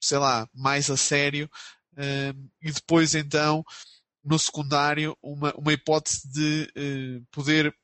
sei 0.00 0.18
lá, 0.18 0.48
mais 0.54 0.88
a 0.88 0.96
sério, 0.96 1.50
uh, 1.94 2.50
e 2.62 2.70
depois 2.70 3.16
então 3.16 3.64
no 4.24 4.38
secundário 4.38 5.16
uma, 5.20 5.52
uma 5.54 5.72
hipótese 5.72 6.26
de 6.32 7.22
poder 7.30 7.74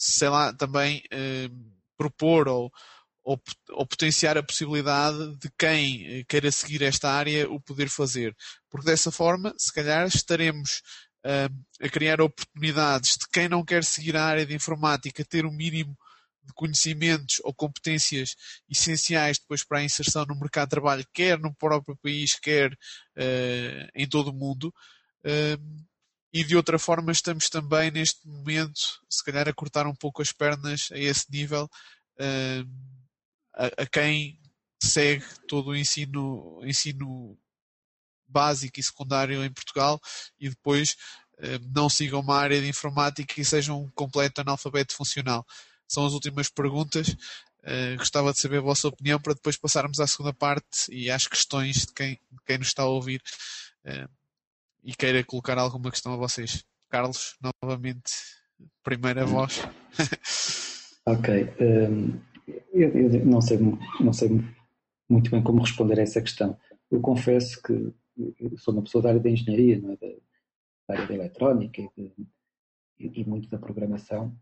sei 0.00 0.30
lá, 0.30 0.52
também 0.54 1.02
eh, 1.10 1.50
propor 1.96 2.48
ou, 2.48 2.72
ou, 3.22 3.38
ou, 3.68 3.86
potenciar 3.86 4.38
a 4.38 4.42
possibilidade 4.42 5.36
de 5.36 5.50
quem 5.58 6.06
eh, 6.06 6.24
queira 6.26 6.50
seguir 6.50 6.82
esta 6.82 7.10
área 7.10 7.50
o 7.50 7.60
poder 7.60 7.90
fazer. 7.90 8.34
Porque 8.70 8.86
dessa 8.86 9.12
forma, 9.12 9.54
se 9.58 9.70
calhar, 9.70 10.06
estaremos 10.06 10.80
uh, 11.26 11.84
a 11.84 11.88
criar 11.90 12.22
oportunidades 12.22 13.18
de 13.18 13.28
quem 13.30 13.46
não 13.46 13.62
quer 13.62 13.84
seguir 13.84 14.16
a 14.16 14.24
área 14.24 14.46
de 14.46 14.54
informática 14.54 15.22
ter 15.22 15.44
o 15.44 15.50
um 15.50 15.54
mínimo 15.54 15.94
de 16.42 16.54
conhecimentos 16.54 17.38
ou 17.44 17.52
competências 17.52 18.34
essenciais 18.70 19.38
depois 19.38 19.62
para 19.62 19.80
a 19.80 19.84
inserção 19.84 20.24
no 20.24 20.34
mercado 20.40 20.68
de 20.68 20.70
trabalho, 20.70 21.06
quer 21.12 21.38
no 21.38 21.54
próprio 21.54 21.96
país, 22.02 22.38
quer 22.40 22.72
uh, 22.72 23.88
em 23.94 24.08
todo 24.08 24.30
o 24.30 24.34
mundo. 24.34 24.72
Uh, 25.22 25.89
e 26.32 26.44
de 26.44 26.56
outra 26.56 26.78
forma 26.78 27.12
estamos 27.12 27.48
também 27.48 27.90
neste 27.90 28.26
momento, 28.26 28.80
se 29.08 29.24
calhar, 29.24 29.48
a 29.48 29.52
cortar 29.52 29.86
um 29.86 29.94
pouco 29.94 30.22
as 30.22 30.32
pernas 30.32 30.88
a 30.92 30.98
esse 30.98 31.30
nível 31.30 31.68
uh, 32.18 32.70
a, 33.54 33.82
a, 33.82 33.86
quem 33.86 34.38
segue 34.82 35.24
todo 35.48 35.70
o 35.70 35.76
ensino, 35.76 36.60
ensino 36.64 37.36
básico 38.26 38.78
e 38.78 38.82
secundário 38.82 39.44
em 39.44 39.52
Portugal 39.52 40.00
e 40.38 40.48
depois 40.48 40.96
não 41.72 41.88
sigam 41.88 42.20
uma 42.20 42.36
área 42.36 42.60
de 42.60 42.68
informática 42.68 43.40
e 43.40 43.44
sejam 43.44 43.82
um 43.82 43.90
completo 43.90 44.42
analfabeto 44.42 44.94
funcional 44.94 45.44
são 45.90 46.06
as 46.06 46.12
últimas 46.12 46.48
perguntas. 46.48 47.08
Uh, 47.62 47.96
gostava 47.98 48.32
de 48.32 48.40
saber 48.40 48.58
a 48.58 48.62
vossa 48.62 48.88
opinião 48.88 49.20
para 49.20 49.34
depois 49.34 49.56
passarmos 49.56 50.00
à 50.00 50.06
segunda 50.06 50.32
parte 50.32 50.90
e 50.90 51.10
às 51.10 51.26
questões 51.26 51.84
de 51.84 51.92
quem, 51.92 52.14
de 52.30 52.38
quem 52.46 52.56
nos 52.56 52.68
está 52.68 52.84
a 52.84 52.86
ouvir 52.86 53.20
uh, 53.84 54.08
e 54.82 54.94
queira 54.94 55.24
colocar 55.24 55.58
alguma 55.58 55.90
questão 55.90 56.14
a 56.14 56.16
vocês. 56.16 56.64
Carlos, 56.88 57.36
novamente, 57.62 58.12
primeira 58.82 59.24
voz. 59.24 59.62
ok. 61.06 61.48
Um, 61.60 62.20
eu, 62.72 62.88
eu, 62.90 63.26
não, 63.26 63.40
sei, 63.40 63.58
não 64.00 64.12
sei 64.12 64.30
muito 65.08 65.30
bem 65.30 65.42
como 65.42 65.62
responder 65.62 65.98
a 65.98 66.02
essa 66.02 66.20
questão. 66.20 66.56
Eu 66.90 67.00
confesso 67.00 67.62
que 67.62 67.92
sou 68.58 68.74
uma 68.74 68.82
pessoa 68.82 69.02
da 69.02 69.10
área 69.10 69.20
da 69.20 69.30
engenharia, 69.30 69.78
não 69.78 69.92
é? 69.92 69.96
da, 69.96 70.08
da 70.88 70.94
área 70.94 71.06
da 71.06 71.14
eletrónica 71.14 71.80
e, 71.80 71.88
de, 71.96 72.12
e, 72.98 73.20
e 73.20 73.24
muito 73.24 73.48
da 73.48 73.58
programação. 73.58 74.34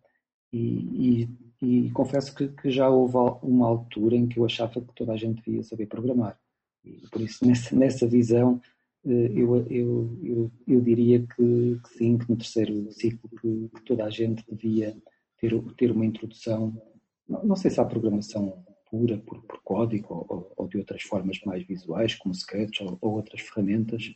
E, 0.52 1.28
e, 1.60 1.90
confesso 1.90 2.34
que, 2.34 2.48
que, 2.48 2.70
já 2.70 2.88
houve 2.88 3.16
uma 3.42 3.66
altura 3.66 4.16
em 4.16 4.26
que 4.26 4.38
eu 4.38 4.46
achava 4.46 4.80
que 4.80 4.94
toda 4.94 5.12
a 5.12 5.16
gente 5.16 5.42
devia 5.42 5.62
saber 5.62 5.86
programar. 5.86 6.38
E 6.84 7.06
por 7.10 7.20
isso, 7.20 7.46
nessa, 7.46 7.76
nessa 7.76 8.06
visão, 8.06 8.60
eu, 9.04 9.56
eu, 9.70 10.18
eu, 10.22 10.52
eu 10.66 10.80
diria 10.80 11.20
que, 11.20 11.80
que, 11.82 11.88
sim, 11.96 12.18
que 12.18 12.28
no 12.28 12.36
terceiro 12.36 12.90
ciclo 12.92 13.30
que, 13.40 13.68
que, 13.74 13.84
toda 13.84 14.04
a 14.04 14.10
gente 14.10 14.44
devia 14.50 14.96
ter, 15.38 15.52
ter 15.76 15.90
uma 15.90 16.06
introdução, 16.06 16.80
não, 17.28 17.44
não 17.44 17.56
sei 17.56 17.70
se 17.70 17.80
há 17.80 17.84
programação 17.84 18.64
pura, 18.90 19.18
por, 19.18 19.42
por 19.42 19.62
código, 19.62 20.26
ou, 20.28 20.52
ou, 20.56 20.68
de 20.68 20.78
outras 20.78 21.02
formas 21.02 21.40
mais 21.44 21.66
visuais, 21.66 22.14
como 22.14 22.34
Scratch 22.34 22.80
ou, 22.80 22.98
ou 23.00 23.12
outras 23.12 23.40
ferramentas. 23.40 24.14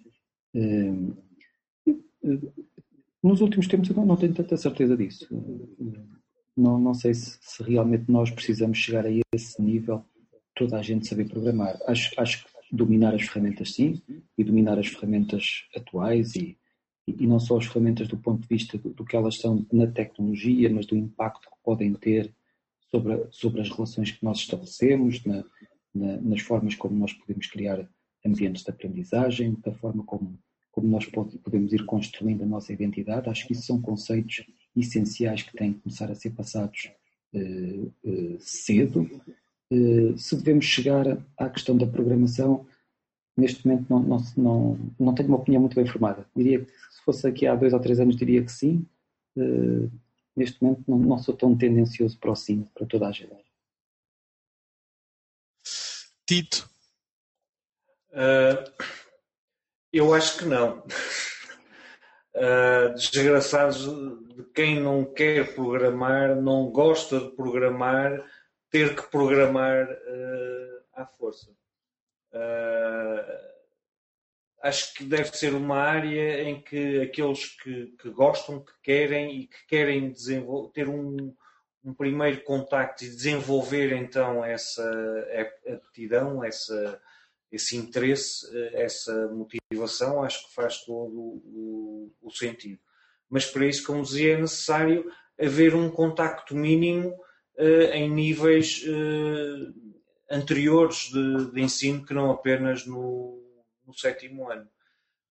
Eh, 0.54 0.92
nos 3.22 3.40
últimos 3.40 3.66
tempos 3.68 3.88
eu 3.90 4.06
não 4.06 4.16
tenho 4.16 4.34
tanta 4.34 4.56
certeza 4.56 4.96
disso 4.96 5.28
não, 6.56 6.78
não 6.78 6.94
sei 6.94 7.14
se, 7.14 7.38
se, 7.40 7.62
realmente 7.62 8.10
nós 8.10 8.30
precisamos 8.30 8.78
chegar 8.78 9.06
a 9.06 9.10
esse 9.34 9.60
nível, 9.60 10.04
toda 10.54 10.78
a 10.78 10.82
gente 10.82 11.06
saber 11.06 11.28
programar. 11.28 11.78
Acho, 11.86 12.12
acho 12.20 12.44
que 12.44 12.51
dominar 12.72 13.14
as 13.14 13.22
ferramentas 13.22 13.74
sim, 13.74 14.00
e 14.36 14.42
dominar 14.42 14.78
as 14.78 14.86
ferramentas 14.86 15.66
atuais 15.76 16.34
e, 16.34 16.56
e, 17.06 17.26
não 17.26 17.38
só 17.38 17.58
as 17.58 17.66
ferramentas 17.66 18.08
do 18.08 18.16
ponto 18.16 18.40
de 18.40 18.48
vista 18.48 18.78
do, 18.78 18.90
do, 18.90 19.04
que 19.04 19.14
elas 19.14 19.38
são 19.38 19.66
na 19.70 19.86
tecnologia, 19.86 20.70
mas 20.70 20.86
do 20.86 20.96
impacto 20.96 21.50
que 21.50 21.56
podem 21.62 21.92
ter 21.92 22.32
sobre, 22.90 23.26
sobre 23.30 23.60
as 23.60 23.68
relações 23.68 24.10
que 24.10 24.24
nós 24.24 24.38
estabelecemos, 24.38 25.22
na, 25.24 25.44
na, 25.94 26.16
nas 26.20 26.40
formas 26.40 26.74
como 26.74 26.98
nós 26.98 27.12
podemos 27.12 27.46
criar 27.46 27.86
ambientes 28.24 28.62
de 28.62 28.70
aprendizagem, 28.70 29.56
da 29.62 29.72
forma 29.72 30.02
como, 30.04 30.38
como 30.70 30.88
nós 30.88 31.04
podemos 31.04 31.72
ir 31.72 31.84
construindo 31.84 32.42
a 32.42 32.46
nossa 32.46 32.72
identidade. 32.72 33.28
Acho 33.28 33.46
que 33.46 33.52
isso 33.52 33.62
são 33.62 33.80
conceitos 33.80 34.46
essenciais 34.74 35.42
que 35.42 35.56
têm 35.56 35.74
que 35.74 35.80
começar 35.80 36.10
a 36.10 36.14
ser 36.14 36.30
passados 36.30 36.90
uh, 37.34 37.92
uh, 38.04 38.36
cedo. 38.40 39.10
Uh, 39.72 40.18
se 40.18 40.36
devemos 40.36 40.66
chegar 40.66 41.06
à 41.38 41.48
questão 41.48 41.74
da 41.74 41.86
programação, 41.86 42.66
neste 43.34 43.66
momento 43.66 43.86
não, 43.88 44.00
não, 44.00 44.18
não, 44.36 44.78
não 45.00 45.14
tenho 45.14 45.28
uma 45.28 45.38
opinião 45.38 45.60
muito 45.60 45.74
bem 45.74 45.86
formada. 45.86 46.26
Diria 46.36 46.62
que 46.62 46.70
se 46.70 47.02
fosse 47.02 47.26
aqui 47.26 47.46
há 47.46 47.54
dois 47.54 47.72
ou 47.72 47.80
três 47.80 47.98
anos, 47.98 48.16
diria 48.16 48.44
que 48.44 48.52
sim. 48.52 48.86
neste 50.36 50.62
momento 50.62 50.82
não, 50.86 50.98
não, 50.98 51.18
sou 51.18 51.34
tão 51.34 51.56
tendencioso 51.56 52.18
para 52.18 52.32
o 52.32 52.36
sim, 52.36 52.68
para 52.74 52.86
toda 52.86 53.08
a 53.08 53.12
gente. 53.12 53.34
Tito? 56.26 56.70
eu 59.90 60.12
acho 60.12 60.36
que 60.36 60.44
não 60.44 60.80
uh, 62.34 62.92
desgraçados 62.94 63.84
de 64.34 64.44
quem 64.54 64.78
não 64.78 65.04
quer 65.04 65.54
programar, 65.54 66.36
não 66.36 66.70
gosta 66.70 67.20
de 67.20 67.30
programar, 67.30 68.22
ter 68.72 68.96
que 68.96 69.02
programar 69.02 69.86
uh, 69.86 70.82
à 70.94 71.06
força. 71.06 71.50
Uh, 72.32 73.52
acho 74.62 74.94
que 74.94 75.04
deve 75.04 75.36
ser 75.36 75.54
uma 75.54 75.76
área 75.76 76.42
em 76.42 76.60
que 76.60 77.02
aqueles 77.02 77.46
que, 77.62 77.94
que 78.00 78.08
gostam, 78.10 78.64
que 78.64 78.72
querem 78.82 79.42
e 79.42 79.46
que 79.46 79.66
querem 79.68 80.14
ter 80.72 80.88
um, 80.88 81.34
um 81.84 81.92
primeiro 81.92 82.42
contacto 82.42 83.04
e 83.04 83.08
desenvolver 83.08 83.92
então 83.92 84.42
essa 84.42 84.88
aptidão, 85.68 86.42
essa, 86.42 87.00
esse 87.50 87.76
interesse, 87.76 88.46
eh, 88.56 88.84
essa 88.84 89.28
motivação, 89.28 90.22
acho 90.22 90.46
que 90.48 90.54
faz 90.54 90.84
todo 90.84 91.12
o, 91.12 92.12
o, 92.22 92.30
sentido. 92.30 92.78
Mas 93.28 93.44
para 93.44 93.66
isso, 93.66 93.84
como 93.84 94.02
dizia, 94.02 94.34
é 94.34 94.40
necessário 94.40 95.12
haver 95.38 95.74
um 95.74 95.90
contacto 95.90 96.54
mínimo 96.54 97.14
em 97.92 98.10
níveis 98.10 98.82
uh, 98.86 99.74
anteriores 100.30 101.10
de, 101.12 101.52
de, 101.52 101.60
ensino 101.60 102.04
que 102.04 102.14
não 102.14 102.30
apenas 102.30 102.86
no, 102.86 103.42
no 103.86 103.94
sétimo 103.94 104.50
ano. 104.50 104.68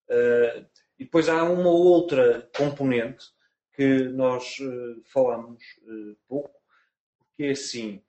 Uh, 0.09 0.65
e 0.99 1.05
depois 1.05 1.27
há 1.29 1.43
uma 1.43 1.69
outra 1.69 2.47
componente 2.55 3.25
que 3.73 4.03
nós 4.09 4.57
falamos 5.11 5.63
pouco, 6.27 6.53
porque 7.17 7.45
é 7.45 7.51
assim, 7.51 8.03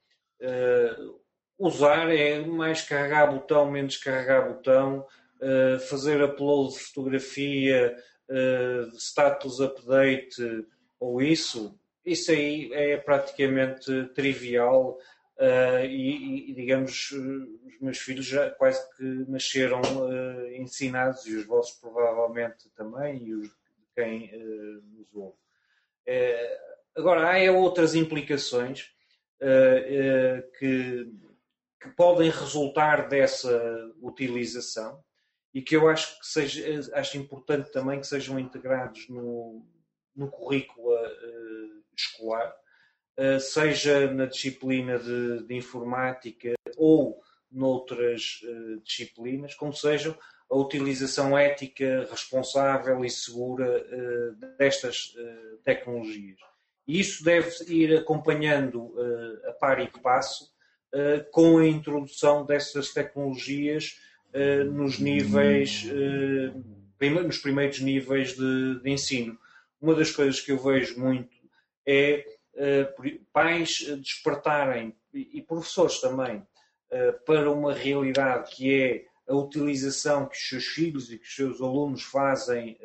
usar 1.58 2.12
é 2.12 2.40
mais 2.40 2.82
carregar 2.82 3.32
botão, 3.32 3.70
menos 3.70 3.96
carregar 3.96 4.48
botão, 4.48 5.06
uh, 5.40 5.78
fazer 5.88 6.22
upload 6.22 6.74
de 6.74 6.80
fotografia, 6.80 7.96
uh, 8.28 8.96
status 8.98 9.60
update 9.60 10.66
ou 10.98 11.22
isso, 11.22 11.78
isso 12.04 12.30
aí 12.30 12.72
é 12.72 12.96
praticamente 12.96 14.06
trivial 14.14 14.98
uh, 15.38 15.84
e, 15.84 16.50
e, 16.50 16.54
digamos, 16.54 17.12
os 17.12 17.80
meus 17.80 17.98
filhos 17.98 18.26
já 18.26 18.50
quase 18.50 18.80
que 18.96 19.04
nasceram 19.28 19.80
ensinados 20.56 21.26
e 21.26 21.34
os 21.36 21.46
vossos 21.46 21.76
provavelmente 21.78 22.68
também 22.76 23.22
e 23.24 23.34
os 23.34 23.48
de 23.48 23.86
quem 23.94 24.30
nos 24.96 25.14
ouve. 25.14 25.36
agora, 26.96 27.30
há 27.30 27.52
outras 27.52 27.94
implicações 27.94 28.90
que 30.58 31.12
que 31.82 31.90
podem 31.90 32.30
resultar 32.30 33.08
dessa 33.08 33.92
utilização 34.00 35.02
e 35.52 35.60
que 35.60 35.76
eu 35.76 35.88
acho 35.88 36.18
que 36.20 36.26
seja, 36.26 36.90
acho 36.94 37.18
importante 37.18 37.72
também 37.72 38.00
que 38.00 38.06
sejam 38.06 38.38
integrados 38.38 39.08
no, 39.08 39.66
no 40.14 40.30
currículo 40.30 40.94
uh, 40.94 40.98
escolar, 41.96 42.52
uh, 43.18 43.40
seja 43.40 44.10
na 44.12 44.26
disciplina 44.26 44.98
de, 44.98 45.44
de, 45.44 45.54
informática 45.54 46.54
ou 46.76 47.20
noutras 47.50 48.40
uh, 48.44 48.80
disciplinas, 48.82 49.54
como 49.54 49.72
sejam 49.72 50.16
a 50.50 50.56
utilização 50.56 51.36
ética, 51.36 52.06
responsável 52.10 53.02
e 53.02 53.08
segura 53.08 53.86
destas 54.58 55.14
tecnologias. 55.64 56.36
E 56.86 57.00
isso 57.00 57.24
deve 57.24 57.50
ir 57.68 57.96
acompanhando 57.96 58.94
a 59.46 59.52
par 59.52 59.80
e 59.80 59.88
passo 60.02 60.52
com 61.30 61.56
a 61.56 61.66
introdução 61.66 62.44
dessas 62.44 62.92
tecnologias 62.92 63.98
nos 64.74 64.98
níveis, 64.98 65.86
nos 67.24 67.38
primeiros 67.38 67.80
níveis 67.80 68.36
de, 68.36 68.78
de, 68.82 68.90
ensino. 68.90 69.38
Uma 69.80 69.94
das 69.94 70.10
coisas 70.10 70.38
que 70.38 70.52
eu 70.52 70.58
vejo 70.58 71.00
muito 71.00 71.41
é 71.86 72.24
pais 73.32 73.86
despertarem, 73.98 74.94
e, 75.12 75.42
professores 75.42 76.00
também, 76.00 76.46
para 77.24 77.50
uma 77.50 77.72
realidade 77.72 78.54
que 78.54 78.82
é 78.82 79.04
a 79.30 79.34
utilização 79.34 80.26
que 80.26 80.36
os 80.36 80.48
seus 80.48 80.66
filhos 80.66 81.10
e 81.10 81.18
que 81.18 81.24
os 81.24 81.34
seus 81.34 81.60
alunos 81.60 82.02
fazem 82.02 82.78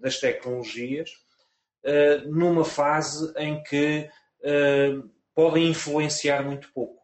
das 0.00 0.18
tecnologias, 0.18 1.10
numa 2.26 2.64
fase 2.64 3.32
em 3.36 3.62
que 3.62 4.08
podem 5.34 5.68
influenciar 5.68 6.44
muito 6.44 6.72
pouco. 6.72 7.02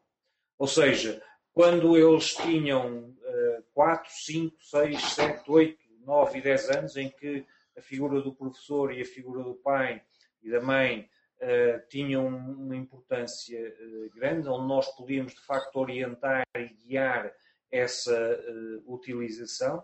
Ou 0.58 0.66
seja, 0.66 1.22
quando 1.52 1.96
eles 1.96 2.34
tinham 2.34 3.08
uh, 3.08 3.64
4, 3.74 4.10
5, 4.10 4.56
6, 4.62 5.02
7, 5.02 5.50
8, 5.50 5.78
9 6.04 6.38
e 6.38 6.42
10 6.42 6.70
anos, 6.70 6.96
em 6.96 7.10
que 7.10 7.44
a 7.76 7.82
figura 7.82 8.20
do 8.20 8.34
professor 8.34 8.92
e 8.92 9.00
a 9.00 9.06
figura 9.06 9.42
do 9.42 9.54
pai 9.54 10.02
e 10.42 10.50
da 10.50 10.60
mãe 10.60 11.08
uh, 11.40 11.88
tinham 11.88 12.26
uma 12.26 12.76
importância 12.76 13.58
uh, 13.58 14.10
grande, 14.14 14.48
onde 14.48 14.68
nós 14.68 14.86
podíamos 14.94 15.34
de 15.34 15.40
facto 15.40 15.76
orientar 15.76 16.44
e 16.56 16.68
guiar 16.86 17.32
essa 17.70 18.12
uh, 18.14 18.92
utilização. 18.92 19.82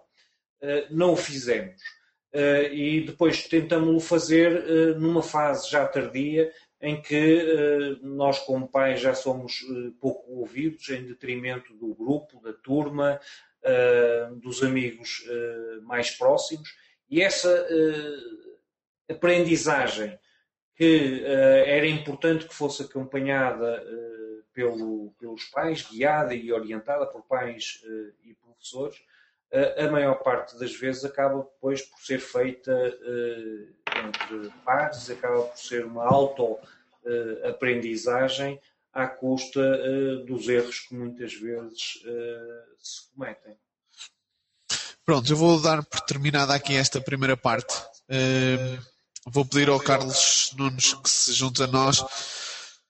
não 0.91 1.13
o 1.13 1.17
fizemos. 1.17 1.81
e 2.73 3.03
depois 3.03 3.47
tentamos-o 3.47 4.01
fazer 4.01 4.97
numa 4.99 5.23
fase 5.23 5.71
já 5.71 5.87
tardia, 5.87 6.51
em 6.81 7.01
que 7.01 7.99
nós, 8.03 8.39
como 8.41 8.69
pais, 8.69 9.01
já 9.01 9.15
somos 9.15 9.65
pouco 10.01 10.33
ouvidos, 10.33 10.89
em 10.89 11.05
detrimento 11.05 11.75
do 11.75 11.95
grupo, 11.95 12.41
da 12.43 12.53
turma, 12.53 13.21
dos 14.43 14.63
amigos 14.63 15.25
mais 15.83 16.11
próximos, 16.11 16.69
e 17.09 17.23
essa 17.23 17.67
aprendizagem 19.09 20.19
que 20.77 21.25
uh, 21.25 21.67
era 21.67 21.89
importante 21.89 22.47
que 22.47 22.55
fosse 22.55 22.83
acompanhada 22.83 23.83
uh, 23.83 24.45
pelo, 24.53 25.11
pelos 25.19 25.47
pais, 25.47 25.81
guiada 25.83 26.35
e 26.35 26.53
orientada 26.53 27.07
por 27.07 27.23
pais 27.23 27.81
uh, 27.85 28.13
e 28.23 28.35
professores, 28.35 29.03
a 29.79 29.89
maior 29.91 30.17
parte 30.17 30.59
das 30.59 30.75
vezes 30.75 31.05
acaba 31.05 31.39
depois 31.39 31.81
por 31.81 32.01
ser 32.01 32.19
feita 32.19 32.73
entre 34.05 34.51
pares, 34.65 35.09
acaba 35.09 35.43
por 35.43 35.57
ser 35.57 35.87
uma 35.87 36.05
auto-aprendizagem 36.05 38.61
à 38.93 39.07
custa 39.07 40.25
dos 40.25 40.49
erros 40.49 40.81
que 40.81 40.97
muitas 40.97 41.33
vezes 41.33 42.03
se 42.81 43.09
cometem. 43.15 43.57
Pronto, 45.05 45.33
eu 45.33 45.37
vou 45.37 45.63
dar 45.63 45.85
por 45.85 46.01
terminada 46.01 46.53
aqui 46.53 46.75
esta 46.75 47.01
primeira 47.01 47.37
parte. 47.37 47.73
Vou 49.27 49.45
pedir 49.45 49.69
ao 49.69 49.81
Carlos 49.81 50.53
Nunes 50.57 50.95
que 50.95 51.11
se 51.11 51.33
junte 51.33 51.63
a 51.63 51.67
nós, 51.67 52.05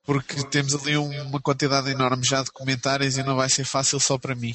porque 0.04 0.44
temos 0.44 0.74
ali 0.74 0.96
uma 0.96 1.40
quantidade 1.40 1.90
enorme 1.90 2.24
já 2.24 2.42
de 2.42 2.50
comentários 2.50 3.16
e 3.16 3.22
não 3.22 3.36
vai 3.36 3.48
ser 3.48 3.64
fácil 3.64 3.98
só 3.98 4.18
para 4.18 4.34
mim. 4.34 4.52